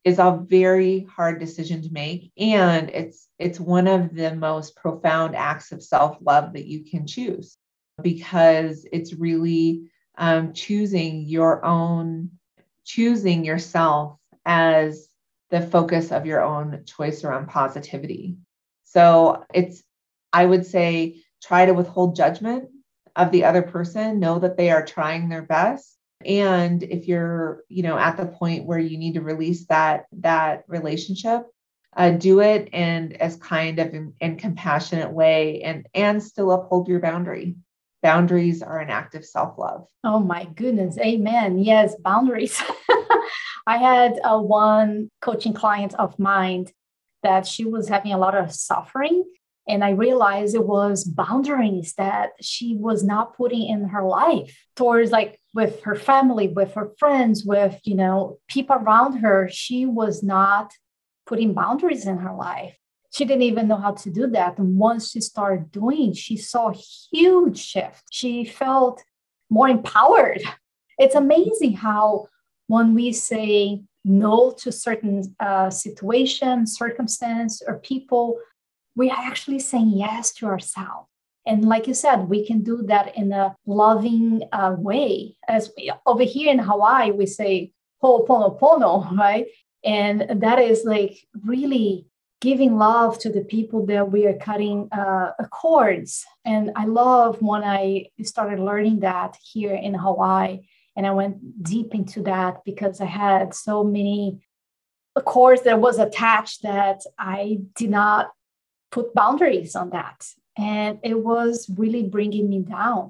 is 0.04 0.18
a 0.18 0.40
very 0.48 1.06
hard 1.14 1.38
decision 1.38 1.82
to 1.82 1.92
make 1.92 2.32
and 2.36 2.90
it's 2.90 3.28
it's 3.38 3.60
one 3.60 3.86
of 3.86 4.12
the 4.14 4.34
most 4.34 4.74
profound 4.74 5.36
acts 5.36 5.70
of 5.70 5.80
self-love 5.80 6.54
that 6.54 6.66
you 6.66 6.84
can 6.84 7.06
choose 7.06 7.56
because 8.02 8.84
it's 8.92 9.14
really 9.14 9.84
um, 10.18 10.52
choosing 10.54 11.22
your 11.22 11.64
own 11.64 12.30
choosing 12.84 13.44
yourself 13.44 14.18
as 14.44 15.08
the 15.52 15.60
focus 15.60 16.10
of 16.10 16.24
your 16.24 16.42
own 16.42 16.82
choice 16.86 17.22
around 17.22 17.46
positivity. 17.46 18.38
So 18.84 19.44
it's, 19.54 19.84
I 20.32 20.46
would 20.46 20.64
say, 20.64 21.22
try 21.42 21.66
to 21.66 21.74
withhold 21.74 22.16
judgment 22.16 22.70
of 23.14 23.30
the 23.30 23.44
other 23.44 23.60
person, 23.60 24.18
know 24.18 24.38
that 24.38 24.56
they 24.56 24.70
are 24.70 24.84
trying 24.84 25.28
their 25.28 25.42
best. 25.42 25.98
And 26.24 26.82
if 26.82 27.06
you're, 27.06 27.64
you 27.68 27.82
know, 27.82 27.98
at 27.98 28.16
the 28.16 28.24
point 28.24 28.64
where 28.64 28.78
you 28.78 28.96
need 28.96 29.14
to 29.14 29.20
release 29.20 29.66
that 29.66 30.06
that 30.12 30.64
relationship, 30.68 31.46
uh, 31.94 32.10
do 32.10 32.40
it 32.40 32.70
in 32.72 33.12
as 33.20 33.36
kind 33.36 33.78
of 33.78 33.94
and 34.20 34.38
compassionate 34.38 35.10
way, 35.10 35.62
and 35.62 35.86
and 35.92 36.22
still 36.22 36.52
uphold 36.52 36.88
your 36.88 37.00
boundary. 37.00 37.56
Boundaries 38.02 38.62
are 38.62 38.78
an 38.78 38.88
act 38.88 39.14
of 39.14 39.24
self 39.24 39.58
love. 39.58 39.86
Oh 40.02 40.20
my 40.20 40.44
goodness, 40.44 40.96
Amen. 40.98 41.58
Yes, 41.58 41.94
boundaries. 41.96 42.62
I 43.66 43.78
had 43.78 44.20
a 44.24 44.40
one 44.40 45.08
coaching 45.20 45.52
client 45.52 45.94
of 45.94 46.18
mine 46.18 46.66
that 47.22 47.46
she 47.46 47.64
was 47.64 47.88
having 47.88 48.12
a 48.12 48.18
lot 48.18 48.34
of 48.34 48.52
suffering. 48.52 49.24
And 49.68 49.84
I 49.84 49.90
realized 49.90 50.56
it 50.56 50.66
was 50.66 51.04
boundaries 51.04 51.94
that 51.96 52.30
she 52.40 52.76
was 52.76 53.04
not 53.04 53.36
putting 53.36 53.68
in 53.68 53.84
her 53.90 54.02
life 54.02 54.66
towards 54.74 55.12
like 55.12 55.38
with 55.54 55.82
her 55.82 55.94
family, 55.94 56.48
with 56.48 56.74
her 56.74 56.90
friends, 56.98 57.44
with, 57.44 57.78
you 57.84 57.94
know, 57.94 58.38
people 58.48 58.74
around 58.76 59.18
her. 59.18 59.48
She 59.52 59.86
was 59.86 60.22
not 60.22 60.72
putting 61.26 61.54
boundaries 61.54 62.06
in 62.06 62.18
her 62.18 62.34
life. 62.34 62.76
She 63.12 63.24
didn't 63.24 63.42
even 63.42 63.68
know 63.68 63.76
how 63.76 63.92
to 63.92 64.10
do 64.10 64.26
that. 64.28 64.58
And 64.58 64.78
once 64.78 65.10
she 65.10 65.20
started 65.20 65.70
doing, 65.70 66.14
she 66.14 66.36
saw 66.36 66.70
a 66.70 66.74
huge 67.12 67.58
shift. 67.58 68.02
She 68.10 68.44
felt 68.44 69.04
more 69.48 69.68
empowered. 69.68 70.42
It's 70.98 71.14
amazing 71.14 71.74
how 71.74 72.26
when 72.72 72.94
we 72.94 73.12
say 73.12 73.82
no 74.02 74.50
to 74.50 74.72
certain 74.72 75.36
uh, 75.40 75.68
situations, 75.68 76.74
circumstance, 76.74 77.60
or 77.66 77.78
people, 77.80 78.38
we 78.96 79.10
are 79.10 79.22
actually 79.30 79.58
saying 79.58 79.92
yes 79.94 80.32
to 80.32 80.46
ourselves. 80.46 81.06
And 81.44 81.68
like 81.68 81.86
you 81.86 81.92
said, 81.92 82.30
we 82.30 82.46
can 82.46 82.62
do 82.62 82.82
that 82.84 83.14
in 83.14 83.30
a 83.30 83.54
loving 83.66 84.44
uh, 84.52 84.74
way. 84.78 85.36
As 85.46 85.70
we, 85.76 85.92
over 86.06 86.22
here 86.22 86.50
in 86.50 86.60
Hawaii, 86.60 87.10
we 87.10 87.26
say 87.26 87.72
ho'oponopono, 88.00 89.18
right? 89.24 89.48
And 89.84 90.40
that 90.40 90.58
is 90.58 90.86
like 90.86 91.14
really 91.44 92.06
giving 92.40 92.78
love 92.78 93.18
to 93.18 93.30
the 93.30 93.44
people 93.44 93.84
that 93.86 94.10
we 94.10 94.26
are 94.26 94.38
cutting 94.48 94.88
uh, 94.92 95.32
cords. 95.50 96.24
And 96.46 96.72
I 96.74 96.86
love 96.86 97.36
when 97.42 97.64
I 97.64 98.06
started 98.22 98.60
learning 98.60 99.00
that 99.00 99.36
here 99.52 99.74
in 99.74 99.92
Hawaii 99.92 100.60
and 100.96 101.06
I 101.06 101.12
went 101.12 101.62
deep 101.62 101.94
into 101.94 102.22
that 102.22 102.64
because 102.64 103.00
I 103.00 103.06
had 103.06 103.54
so 103.54 103.82
many 103.82 104.40
cords 105.24 105.62
that 105.62 105.80
was 105.80 105.98
attached 105.98 106.62
that 106.62 107.02
I 107.18 107.60
did 107.76 107.90
not 107.90 108.30
put 108.90 109.14
boundaries 109.14 109.74
on 109.74 109.90
that. 109.90 110.26
And 110.56 110.98
it 111.02 111.18
was 111.18 111.68
really 111.76 112.02
bringing 112.02 112.48
me 112.48 112.60
down. 112.60 113.08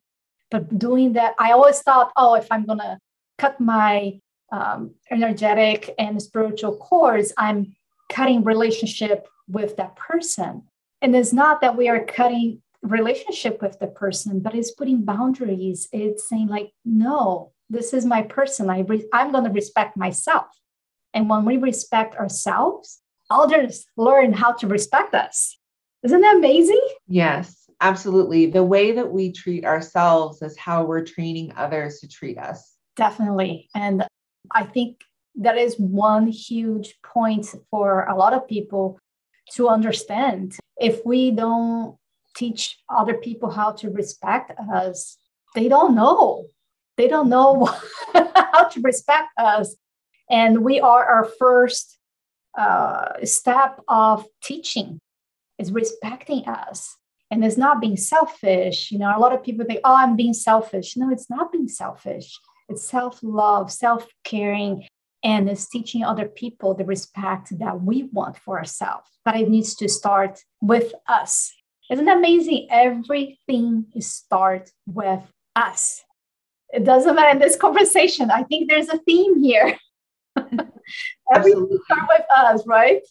But 0.50 0.78
doing 0.78 1.14
that, 1.14 1.34
I 1.38 1.52
always 1.52 1.80
thought, 1.80 2.12
oh, 2.16 2.34
if 2.34 2.46
I'm 2.50 2.66
going 2.66 2.78
to 2.78 2.98
cut 3.38 3.58
my 3.58 4.20
um, 4.52 4.94
energetic 5.10 5.94
and 5.98 6.22
spiritual 6.22 6.76
cords, 6.76 7.32
I'm 7.36 7.74
cutting 8.08 8.44
relationship 8.44 9.26
with 9.48 9.76
that 9.76 9.96
person. 9.96 10.64
And 11.00 11.16
it's 11.16 11.32
not 11.32 11.62
that 11.62 11.76
we 11.76 11.88
are 11.88 12.04
cutting 12.04 12.62
relationship 12.82 13.62
with 13.62 13.78
the 13.78 13.86
person, 13.86 14.40
but 14.40 14.54
it's 14.54 14.72
putting 14.72 15.04
boundaries. 15.04 15.88
It's 15.92 16.28
saying 16.28 16.48
like, 16.48 16.72
no, 16.84 17.52
this 17.72 17.94
is 17.94 18.04
my 18.04 18.22
person. 18.22 18.70
I 18.70 18.80
re- 18.80 19.08
I'm 19.12 19.32
going 19.32 19.44
to 19.44 19.50
respect 19.50 19.96
myself. 19.96 20.46
And 21.14 21.28
when 21.28 21.44
we 21.44 21.56
respect 21.56 22.14
ourselves, 22.16 23.00
others 23.30 23.86
learn 23.96 24.32
how 24.32 24.52
to 24.52 24.66
respect 24.66 25.14
us. 25.14 25.56
Isn't 26.02 26.20
that 26.20 26.36
amazing? 26.36 26.80
Yes, 27.08 27.70
absolutely. 27.80 28.46
The 28.46 28.64
way 28.64 28.92
that 28.92 29.10
we 29.10 29.32
treat 29.32 29.64
ourselves 29.64 30.42
is 30.42 30.56
how 30.56 30.84
we're 30.84 31.04
training 31.04 31.52
others 31.56 32.00
to 32.00 32.08
treat 32.08 32.38
us. 32.38 32.74
Definitely. 32.96 33.68
And 33.74 34.06
I 34.50 34.64
think 34.64 35.00
that 35.36 35.56
is 35.56 35.76
one 35.78 36.26
huge 36.26 36.94
point 37.02 37.46
for 37.70 38.04
a 38.04 38.14
lot 38.14 38.34
of 38.34 38.46
people 38.46 38.98
to 39.54 39.68
understand. 39.68 40.58
If 40.78 41.04
we 41.06 41.30
don't 41.30 41.96
teach 42.36 42.78
other 42.90 43.14
people 43.14 43.50
how 43.50 43.72
to 43.72 43.90
respect 43.90 44.52
us, 44.74 45.16
they 45.54 45.68
don't 45.68 45.94
know 45.94 46.48
they 46.96 47.08
don't 47.08 47.28
know 47.28 47.66
how 48.14 48.64
to 48.64 48.80
respect 48.82 49.28
us. 49.38 49.76
And 50.30 50.64
we 50.64 50.80
are 50.80 51.04
our 51.04 51.24
first 51.38 51.98
uh, 52.56 53.24
step 53.24 53.80
of 53.88 54.26
teaching 54.42 55.00
is 55.58 55.72
respecting 55.72 56.46
us. 56.46 56.96
And 57.30 57.44
it's 57.44 57.56
not 57.56 57.80
being 57.80 57.96
selfish. 57.96 58.90
You 58.90 58.98
know, 58.98 59.16
a 59.16 59.18
lot 59.18 59.32
of 59.32 59.42
people 59.42 59.64
think, 59.64 59.80
oh, 59.84 59.94
I'm 59.94 60.16
being 60.16 60.34
selfish. 60.34 60.96
No, 60.96 61.10
it's 61.10 61.30
not 61.30 61.50
being 61.50 61.68
selfish. 61.68 62.38
It's 62.68 62.86
self 62.88 63.20
love, 63.22 63.72
self 63.72 64.06
caring, 64.22 64.86
and 65.24 65.48
it's 65.48 65.68
teaching 65.68 66.04
other 66.04 66.28
people 66.28 66.74
the 66.74 66.84
respect 66.84 67.58
that 67.58 67.82
we 67.82 68.04
want 68.12 68.36
for 68.36 68.58
ourselves. 68.58 69.08
But 69.24 69.36
it 69.36 69.48
needs 69.48 69.74
to 69.76 69.88
start 69.88 70.40
with 70.60 70.92
us. 71.08 71.52
Isn't 71.90 72.08
amazing? 72.08 72.68
Everything 72.70 73.86
starts 73.98 74.72
with 74.86 75.22
us. 75.56 76.02
It 76.72 76.84
doesn't 76.84 77.14
matter 77.14 77.30
in 77.30 77.38
this 77.38 77.56
conversation. 77.56 78.30
I 78.30 78.44
think 78.44 78.68
there's 78.68 78.88
a 78.88 78.98
theme 78.98 79.42
here. 79.42 79.78
Everything 81.34 81.78
starts 81.84 82.08
with 82.08 82.26
us, 82.34 82.66
right? 82.66 83.02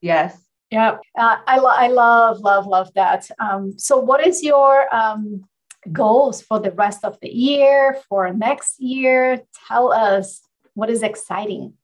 Yes. 0.00 0.46
Yeah, 0.70 0.96
uh, 1.16 1.36
I, 1.46 1.58
lo- 1.58 1.70
I 1.72 1.88
love, 1.88 2.40
love, 2.40 2.66
love 2.66 2.92
that. 2.94 3.30
Um, 3.38 3.78
so, 3.78 3.98
what 3.98 4.26
is 4.26 4.42
your 4.42 4.92
um, 4.92 5.44
goals 5.92 6.42
for 6.42 6.58
the 6.58 6.72
rest 6.72 7.04
of 7.04 7.16
the 7.22 7.28
year, 7.28 8.00
for 8.08 8.32
next 8.32 8.80
year? 8.80 9.42
Tell 9.68 9.92
us 9.92 10.40
what 10.74 10.90
is 10.90 11.04
exciting. 11.04 11.74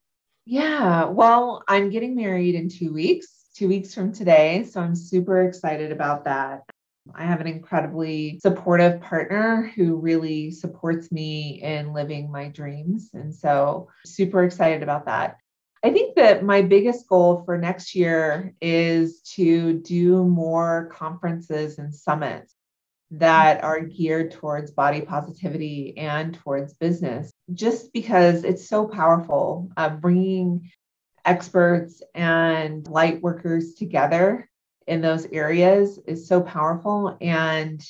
Yeah, 0.45 1.05
well, 1.05 1.63
I'm 1.69 1.91
getting 1.91 2.13
married 2.13 2.55
in 2.55 2.67
two 2.67 2.91
weeks, 2.91 3.27
two 3.55 3.69
weeks 3.69 3.93
from 3.93 4.11
today. 4.11 4.65
So, 4.65 4.81
I'm 4.81 4.95
super 4.95 5.43
excited 5.43 5.93
about 5.93 6.25
that. 6.25 6.63
I 7.13 7.25
have 7.25 7.41
an 7.41 7.47
incredibly 7.47 8.39
supportive 8.39 9.01
partner 9.01 9.71
who 9.75 9.97
really 9.97 10.51
supports 10.51 11.11
me 11.11 11.61
in 11.61 11.93
living 11.93 12.31
my 12.31 12.47
dreams. 12.47 13.09
And 13.13 13.33
so, 13.33 13.89
super 14.05 14.43
excited 14.43 14.83
about 14.83 15.05
that. 15.05 15.37
I 15.83 15.89
think 15.89 16.15
that 16.15 16.45
my 16.45 16.61
biggest 16.61 17.07
goal 17.07 17.43
for 17.43 17.57
next 17.57 17.93
year 17.93 18.53
is 18.61 19.21
to 19.35 19.79
do 19.79 20.23
more 20.23 20.89
conferences 20.93 21.77
and 21.77 21.93
summits 21.93 22.55
that 23.11 23.63
are 23.63 23.81
geared 23.81 24.31
towards 24.31 24.71
body 24.71 25.01
positivity 25.01 25.95
and 25.97 26.33
towards 26.35 26.73
business, 26.73 27.31
just 27.53 27.91
because 27.91 28.45
it's 28.45 28.69
so 28.69 28.87
powerful 28.87 29.69
uh, 29.75 29.89
bringing 29.89 30.71
experts 31.25 32.01
and 32.15 32.87
light 32.87 33.21
workers 33.21 33.73
together 33.75 34.49
in 34.87 35.01
those 35.01 35.25
areas 35.27 35.99
is 36.05 36.27
so 36.27 36.41
powerful 36.41 37.17
and 37.21 37.83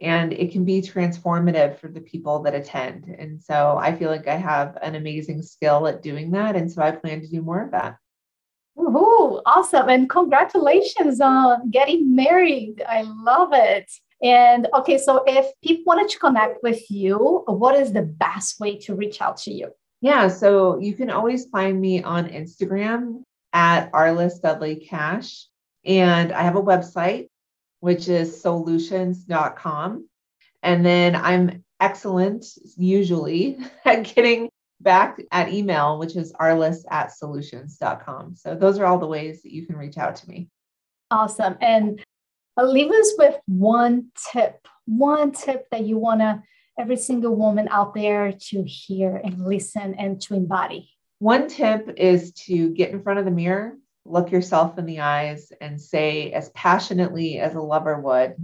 and 0.00 0.32
it 0.32 0.50
can 0.50 0.64
be 0.64 0.82
transformative 0.82 1.78
for 1.78 1.88
the 1.88 2.00
people 2.00 2.42
that 2.42 2.54
attend. 2.54 3.06
And 3.06 3.40
so 3.42 3.78
i 3.80 3.94
feel 3.94 4.10
like 4.10 4.28
i 4.28 4.36
have 4.36 4.76
an 4.82 4.94
amazing 4.94 5.42
skill 5.42 5.86
at 5.86 6.02
doing 6.02 6.32
that. 6.32 6.56
And 6.56 6.70
so 6.70 6.82
i 6.82 6.90
plan 6.90 7.20
to 7.20 7.28
do 7.28 7.42
more 7.42 7.62
of 7.62 7.70
that. 7.72 7.96
Ooh, 8.78 9.40
awesome. 9.46 9.88
And 9.88 10.10
congratulations 10.10 11.20
on 11.20 11.70
getting 11.70 12.16
married. 12.16 12.82
I 12.88 13.02
love 13.02 13.50
it. 13.52 13.90
And 14.22 14.68
okay 14.74 14.98
so 14.98 15.22
if 15.26 15.46
people 15.62 15.84
wanted 15.86 16.08
to 16.10 16.18
connect 16.18 16.62
with 16.62 16.90
you 16.90 17.44
what 17.46 17.76
is 17.76 17.92
the 17.92 18.02
best 18.02 18.58
way 18.60 18.78
to 18.78 18.94
reach 18.94 19.20
out 19.20 19.36
to 19.38 19.52
you? 19.52 19.70
Yeah 20.00 20.28
so 20.28 20.78
you 20.78 20.94
can 20.94 21.10
always 21.10 21.46
find 21.46 21.80
me 21.80 22.02
on 22.02 22.28
instagram 22.28 23.22
at 23.52 23.90
arliss 23.92 24.40
dudley 24.42 24.76
cash 24.76 25.46
and 25.84 26.32
I 26.32 26.42
have 26.42 26.56
a 26.56 26.62
website, 26.62 27.28
which 27.80 28.08
is 28.08 28.42
soullutions.com. 28.42 30.08
And 30.62 30.86
then 30.86 31.16
I'm 31.16 31.64
excellent, 31.80 32.46
usually, 32.76 33.58
at 33.84 34.14
getting 34.14 34.50
back 34.80 35.20
at 35.30 35.52
email, 35.52 35.98
which 35.98 36.16
is 36.16 36.32
arliss 36.34 36.84
at 36.90 37.10
soullutions.com. 37.10 38.36
So 38.36 38.54
those 38.54 38.78
are 38.78 38.86
all 38.86 38.98
the 38.98 39.06
ways 39.06 39.42
that 39.42 39.52
you 39.52 39.66
can 39.66 39.76
reach 39.76 39.98
out 39.98 40.16
to 40.16 40.28
me. 40.28 40.48
Awesome. 41.10 41.56
And 41.60 42.02
I'll 42.56 42.70
leave 42.70 42.90
us 42.90 43.12
with 43.18 43.36
one 43.46 44.10
tip, 44.32 44.66
one 44.86 45.32
tip 45.32 45.66
that 45.70 45.84
you 45.84 45.98
want 45.98 46.20
to 46.20 46.42
every 46.78 46.96
single 46.96 47.34
woman 47.34 47.68
out 47.70 47.94
there 47.94 48.32
to 48.32 48.62
hear 48.64 49.16
and 49.16 49.44
listen 49.46 49.94
and 49.94 50.20
to 50.22 50.34
embody. 50.34 50.90
One 51.18 51.48
tip 51.48 51.94
is 51.96 52.32
to 52.46 52.70
get 52.70 52.90
in 52.90 53.02
front 53.02 53.18
of 53.18 53.24
the 53.24 53.30
mirror 53.30 53.76
look 54.04 54.30
yourself 54.30 54.78
in 54.78 54.86
the 54.86 55.00
eyes 55.00 55.52
and 55.60 55.80
say 55.80 56.32
as 56.32 56.50
passionately 56.50 57.38
as 57.38 57.54
a 57.54 57.60
lover 57.60 57.98
would, 57.98 58.36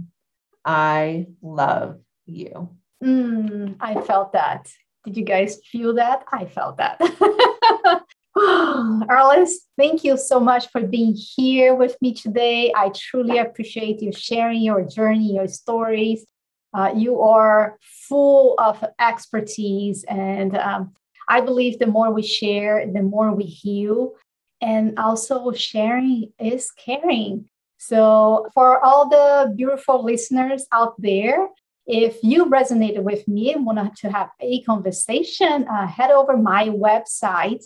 I 0.65 1.27
love 1.41 1.99
you. 2.25 2.69
Mm, 3.03 3.75
I 3.79 4.01
felt 4.01 4.33
that. 4.33 4.71
Did 5.05 5.17
you 5.17 5.23
guys 5.23 5.59
feel 5.71 5.95
that? 5.95 6.23
I 6.31 6.45
felt 6.45 6.77
that. 6.77 6.99
Arliss, 8.37 9.51
thank 9.77 10.03
you 10.03 10.17
so 10.17 10.39
much 10.39 10.69
for 10.69 10.81
being 10.81 11.15
here 11.15 11.75
with 11.75 11.97
me 12.01 12.13
today. 12.13 12.71
I 12.75 12.91
truly 12.95 13.39
appreciate 13.39 14.01
you 14.01 14.11
sharing 14.11 14.61
your 14.61 14.83
journey, 14.83 15.35
your 15.35 15.47
stories. 15.47 16.25
Uh, 16.73 16.93
you 16.95 17.19
are 17.21 17.77
full 17.81 18.55
of 18.57 18.83
expertise, 18.99 20.05
and 20.05 20.55
um, 20.55 20.93
I 21.27 21.41
believe 21.41 21.79
the 21.79 21.87
more 21.87 22.11
we 22.11 22.21
share, 22.21 22.85
the 22.89 23.01
more 23.01 23.33
we 23.33 23.43
heal 23.43 24.13
and 24.61 24.97
also 24.97 25.51
sharing 25.51 26.31
is 26.39 26.71
caring. 26.71 27.45
So, 27.77 28.47
for 28.53 28.79
all 28.85 29.09
the 29.09 29.53
beautiful 29.55 30.03
listeners 30.03 30.67
out 30.71 30.93
there, 31.01 31.49
if 31.87 32.17
you 32.21 32.45
resonated 32.45 33.01
with 33.03 33.27
me 33.27 33.53
and 33.53 33.65
wanted 33.65 33.95
to 33.97 34.11
have 34.11 34.29
a 34.39 34.61
conversation, 34.63 35.67
uh, 35.67 35.87
head 35.87 36.11
over 36.11 36.37
my 36.37 36.69
website, 36.69 37.65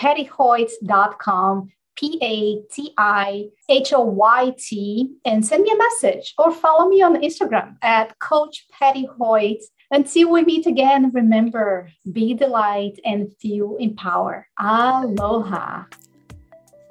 patihoyt.com, 0.00 1.72
P 1.96 2.18
A 2.22 2.62
T 2.72 2.92
I 2.96 3.48
H 3.68 3.92
O 3.92 4.02
Y 4.02 4.54
T, 4.58 5.16
and 5.24 5.44
send 5.44 5.64
me 5.64 5.72
a 5.72 5.76
message 5.76 6.34
or 6.38 6.52
follow 6.52 6.88
me 6.88 7.02
on 7.02 7.20
Instagram 7.22 7.76
at 7.82 8.18
Coach 8.18 8.66
Pati 8.70 9.08
Hoyt. 9.18 9.62
Until 9.90 10.32
we 10.32 10.44
meet 10.44 10.66
again, 10.66 11.10
remember 11.12 11.90
be 12.10 12.34
the 12.34 12.48
light 12.48 12.98
and 13.04 13.32
feel 13.40 13.76
empowered. 13.78 14.44
Aloha. 14.60 15.84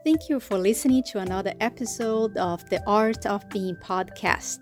Thank 0.06 0.30
you 0.30 0.40
for 0.40 0.60
listening 0.60 1.02
to 1.08 1.18
another 1.18 1.56
episode 1.60 2.38
of 2.38 2.64
the 2.70 2.80
Art 2.86 3.26
of 3.26 3.50
Being 3.50 3.76
podcast. 3.78 4.60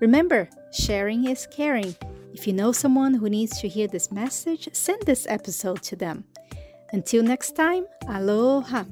Remember, 0.00 0.48
sharing 0.72 1.28
is 1.28 1.46
caring. 1.50 1.94
If 2.32 2.46
you 2.46 2.54
know 2.54 2.72
someone 2.72 3.12
who 3.12 3.28
needs 3.28 3.60
to 3.60 3.68
hear 3.68 3.88
this 3.88 4.10
message, 4.10 4.70
send 4.72 5.02
this 5.02 5.26
episode 5.28 5.82
to 5.82 5.96
them. 5.96 6.24
Until 6.92 7.22
next 7.22 7.56
time, 7.56 7.84
aloha. 8.08 8.84